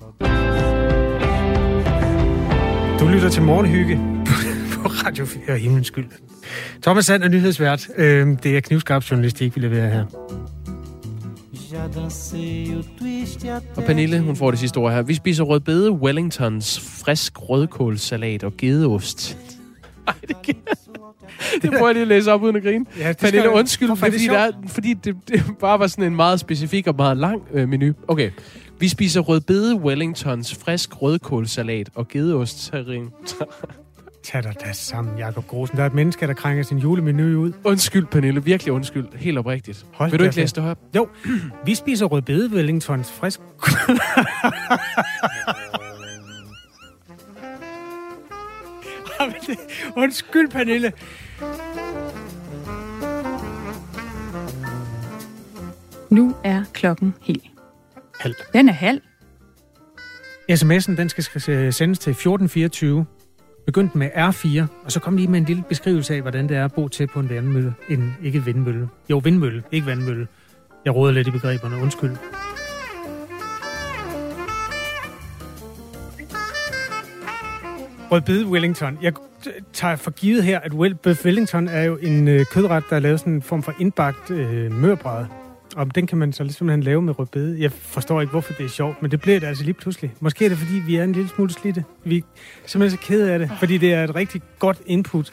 [3.00, 3.96] Du lytter til Morgenhygge
[4.74, 6.06] på Radio 4, himlens skyld.
[6.82, 7.88] Thomas Sand er nyhedsvært.
[7.96, 10.04] Øhm, det er knivskarp journalistik, vi leverer her.
[13.76, 15.02] Og Pernille, hun får det sidste ord her.
[15.02, 19.38] Vi spiser rødbede Wellingtons, frisk rødkålsalat og gedeost.
[20.06, 20.54] Ej, det kan
[21.62, 22.86] det prøver jeg lige at læse op uden at grine.
[22.98, 26.04] Ja, Pernille, undskyld, Hvorfor er det fordi, der, er- fordi det, det bare var sådan
[26.04, 27.92] en meget specifik og meget lang øh, menu.
[28.08, 28.30] Okay.
[28.80, 32.72] Vi spiser rødbede Wellingtons, frisk rødkålsalat og gedeost.
[34.32, 35.76] Tag dig da sammen, Jakob Grosen.
[35.76, 37.52] Der er et menneske, der krænker sin julemenu ud.
[37.64, 38.44] Undskyld, Pernille.
[38.44, 39.06] Virkelig undskyld.
[39.14, 39.86] Helt oprigtigt.
[39.92, 40.78] Hold Vil du ikke læse det op?
[40.96, 41.08] Jo.
[41.66, 43.40] Vi spiser rød rødbede Wellingtons frisk...
[50.02, 50.92] Undskyld, Pernille.
[56.10, 57.44] Nu er klokken helt.
[58.20, 58.34] Halv.
[58.52, 59.00] Den er halv.
[60.50, 61.22] SMS'en den skal
[61.72, 63.06] sendes til 1424
[63.68, 66.64] begyndte med R4, og så kom lige med en lille beskrivelse af, hvordan det er
[66.64, 67.74] at bo til på en vandmølle.
[67.88, 68.88] En, ikke vindmølle.
[69.10, 70.26] Jo, vindmølle, ikke vandmølle.
[70.84, 72.10] Jeg råder lidt i begreberne, undskyld.
[78.10, 78.98] Rødbede Wellington.
[79.02, 79.12] Jeg
[79.72, 83.20] tager for givet her, at Bøf Wellington er jo en øh, kødret, der er lavet
[83.20, 85.24] sådan en form for indbagt øh, mørbræd.
[85.76, 87.62] Og den kan man så simpelthen lave med rødbede.
[87.62, 90.14] Jeg forstår ikke, hvorfor det er sjovt, men det bliver det altså lige pludselig.
[90.20, 91.84] Måske er det, fordi vi er en lille smule slidte.
[92.04, 92.22] Vi er
[92.66, 95.32] simpelthen så kede af det, fordi det er et rigtig godt input.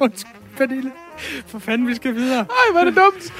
[0.00, 0.92] Undskyld, Pernille.
[1.46, 2.38] For fanden, vi skal videre.
[2.38, 3.32] Ej, hvor er det dumt.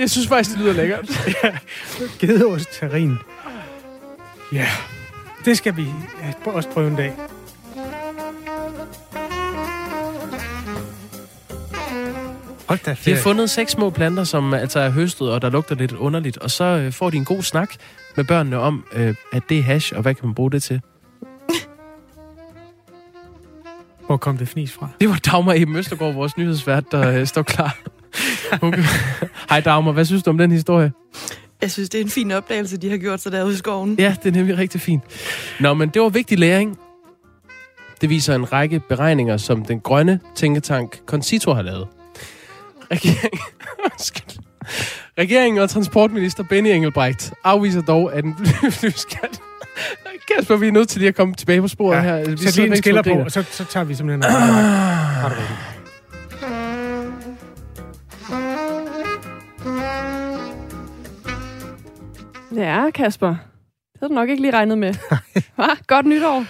[0.00, 1.26] Jeg synes faktisk, det lyder lækkert.
[1.44, 1.58] ja,
[2.18, 3.16] gedeost terrin.
[4.52, 4.68] Ja,
[5.44, 5.86] det skal vi
[6.44, 7.12] også prøve en dag.
[12.68, 15.74] Hold da De har fundet seks små planter, som altså er høstet, og der lugter
[15.74, 16.38] lidt underligt.
[16.38, 17.74] Og så øh, får de en god snak
[18.16, 20.80] med børnene om, øh, at det er hash, og hvad kan man bruge det til?
[24.06, 24.88] Hvor kom det fnis fra?
[25.00, 27.78] Det var Dagmar Eben Østergaard, vores nyhedsvært, der øh, står klar.
[28.62, 28.82] Okay.
[29.50, 30.92] Hej Dagmar, hvad synes du om den historie?
[31.62, 33.96] Jeg synes, det er en fin opdagelse, de har gjort sig derude i skoven.
[33.98, 35.02] Ja, det er nemlig rigtig fint.
[35.60, 36.78] Nå, men det var vigtig læring.
[38.00, 41.86] Det viser en række beregninger, som den grønne tænketank Concito har lavet.
[42.90, 43.40] Regeringen,
[43.84, 44.38] Undskyld.
[45.18, 48.34] Regeringen og transportminister Benny Engelbrecht afviser dog, at en
[48.80, 49.40] flyskat...
[50.36, 52.30] Kasper, vi er nødt til lige at komme tilbage på sporet Ja, her.
[52.30, 54.24] Vi Sæt lige en skiller på, og så, så tager vi simpelthen...
[54.24, 54.32] Ah.
[54.32, 55.34] Har du.
[62.54, 63.28] Ja, Kasper.
[63.28, 63.36] Det
[64.00, 64.94] havde du nok ikke lige regnet med.
[65.56, 65.66] Hva?
[65.86, 66.44] Godt nytår.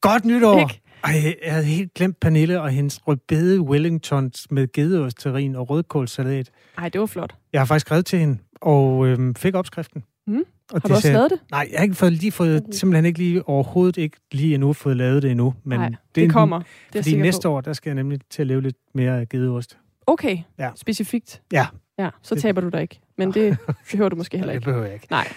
[0.00, 0.60] Godt nytår.
[0.60, 0.80] Ikke?
[1.04, 6.50] Ej, jeg havde helt glemt Pernille og hendes rødbede Wellingtons med gedeostterrin og rødkålsalat.
[6.78, 7.34] Ej, det var flot.
[7.52, 10.04] Jeg har faktisk skrevet til hende, og øhm, fik opskriften.
[10.26, 10.36] Mm.
[10.72, 11.38] Og Har du også lavet det?
[11.50, 14.96] Nej, jeg har ikke fået, lige fået, simpelthen ikke lige overhovedet ikke lige endnu fået
[14.96, 15.54] lavet det endnu.
[15.64, 16.58] Men Nej, det en- kommer.
[16.92, 17.52] Det er fordi næste på.
[17.54, 19.78] år, der skal jeg nemlig til at leve lidt mere gedeost.
[20.06, 20.70] Okay, Ja.
[20.76, 21.42] specifikt.
[21.52, 21.66] Ja.
[21.98, 23.00] Ja, så Det- taber du dig ikke.
[23.18, 23.56] Men det
[23.90, 24.64] behøver du måske heller Det ikke.
[24.64, 25.06] behøver jeg ikke.
[25.10, 25.28] Nej,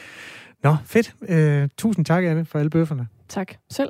[0.64, 1.16] Nå, fedt.
[1.30, 3.08] Øh, tusind tak, Anne, for alle bøfferne.
[3.30, 3.54] tak.
[3.72, 3.90] Selv.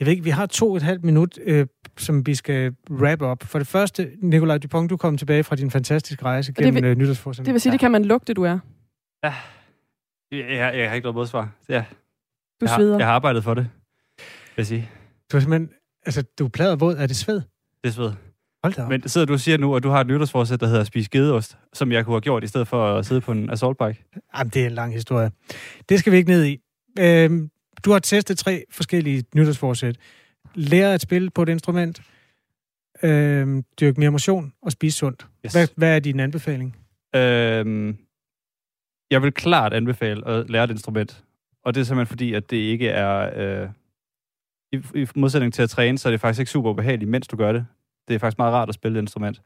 [0.00, 1.66] Jeg ved ikke, vi har to og et halvt minut, øh,
[1.96, 3.42] som vi skal wrap op.
[3.42, 6.84] For det første, Nikolaj Dupont, du kom tilbage fra din fantastiske rejse det gennem vil-
[6.90, 7.46] øh, nytårsforsætningen.
[7.46, 8.58] Det vil sige, det kan man lugte, du er.
[9.22, 9.34] Jeg,
[10.32, 11.48] jeg, jeg har ikke noget modsvar.
[11.68, 11.84] Ja.
[12.60, 12.98] Du jeg har, sveder.
[12.98, 13.68] Jeg har arbejdet for det,
[14.16, 14.22] vil
[14.56, 14.90] jeg sige.
[15.32, 15.70] Du er simpelthen,
[16.06, 16.96] altså, du er plad og våd.
[16.96, 17.34] Er det sved?
[17.34, 18.12] Det er sved.
[18.62, 18.88] Hold da op.
[18.88, 21.10] Men sidder du og siger nu, at du har et nytårsforsæt, der hedder at spise
[21.10, 24.04] gedeost, som jeg kunne have gjort, i stedet for at sidde på en assault bike?
[24.38, 25.30] Jamen, det er en lang historie.
[25.88, 26.58] Det skal vi ikke ned i.
[26.98, 27.50] Øhm,
[27.84, 29.96] du har testet tre forskellige nytårsforsæt.
[30.54, 32.02] Lære at spille på et instrument,
[33.02, 35.26] øhm, dyrke mere motion og spise sundt.
[35.46, 35.52] Yes.
[35.52, 36.76] Hvad, hvad er din anbefaling?
[37.16, 37.98] Øhm,
[39.10, 41.24] jeg vil klart anbefale at lære et instrument.
[41.64, 43.30] Og det er simpelthen fordi, at det ikke er...
[43.62, 43.68] Øh,
[44.72, 47.36] i, I modsætning til at træne, så er det faktisk ikke super behageligt, mens du
[47.36, 47.66] gør det.
[48.08, 49.42] Det er faktisk meget rart at spille et instrument.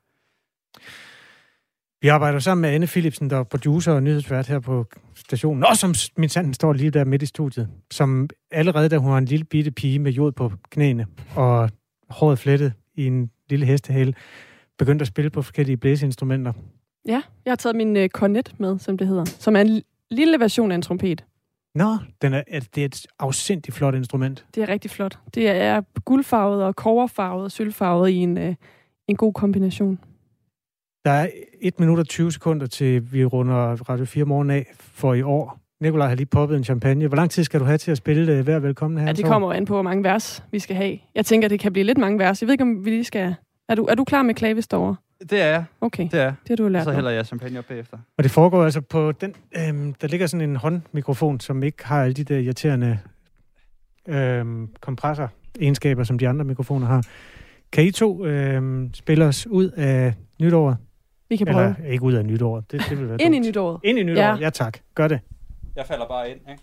[2.02, 5.64] Vi arbejder sammen med Anne Philipsen, der er producer og nyhedsvært her på stationen.
[5.64, 7.68] Og som min sanden står lige der midt i studiet.
[7.90, 11.70] Som allerede, da hun var en lille bitte pige med jod på knæene og
[12.10, 14.14] håret flettet i en lille hestehale,
[14.78, 16.52] begyndte at spille på forskellige blæseinstrumenter.
[17.06, 18.08] Ja, jeg har taget min øh,
[18.58, 19.24] med, som det hedder.
[19.24, 21.24] Som er en lille version af en trompet.
[21.74, 22.42] Nå, den er,
[22.74, 24.46] det er et afsindigt flot instrument.
[24.54, 25.18] Det er rigtig flot.
[25.34, 28.54] Det er guldfarvet og koverfarvet og sølvfarvet i en, øh,
[29.08, 29.98] en god kombination.
[31.04, 31.28] Der er
[31.60, 35.60] 1 minut og 20 sekunder til, vi runder Radio 4 morgen af for i år.
[35.80, 37.06] Nikolaj har lige poppet en champagne.
[37.06, 39.06] Hvor lang tid skal du have til at spille øh, hver velkommen her?
[39.06, 40.98] Ja, det kommer an på, hvor mange vers vi skal have.
[41.14, 42.42] Jeg tænker, det kan blive lidt mange vers.
[42.42, 43.34] Jeg ved ikke, om vi lige skal...
[43.68, 44.96] Er du, er du klar med klavis derovre?
[45.30, 45.64] Det er jeg.
[45.80, 47.98] Okay, Det er det har du lært Så hælder jeg champagne op bagefter.
[48.18, 49.34] Og det foregår altså på den...
[49.56, 52.98] Øhm, der ligger sådan en håndmikrofon, som ikke har alle de der irriterende
[54.08, 57.02] øhm, kompressor-egenskaber, som de andre mikrofoner har.
[57.72, 60.76] Kan I to øhm, spille os ud af nytåret?
[61.30, 61.74] Vi kan prøve.
[61.78, 62.64] Eller ikke ud af nytåret.
[62.72, 63.46] Det, det vil være Ind i dumt.
[63.46, 63.80] nytåret.
[63.84, 64.34] Ind i nytåret, ja.
[64.40, 64.50] Ja.
[64.50, 64.78] tak.
[64.94, 65.20] Gør det.
[65.76, 66.62] Jeg falder bare ind, ikke?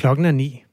[0.05, 0.64] Klokken er ni.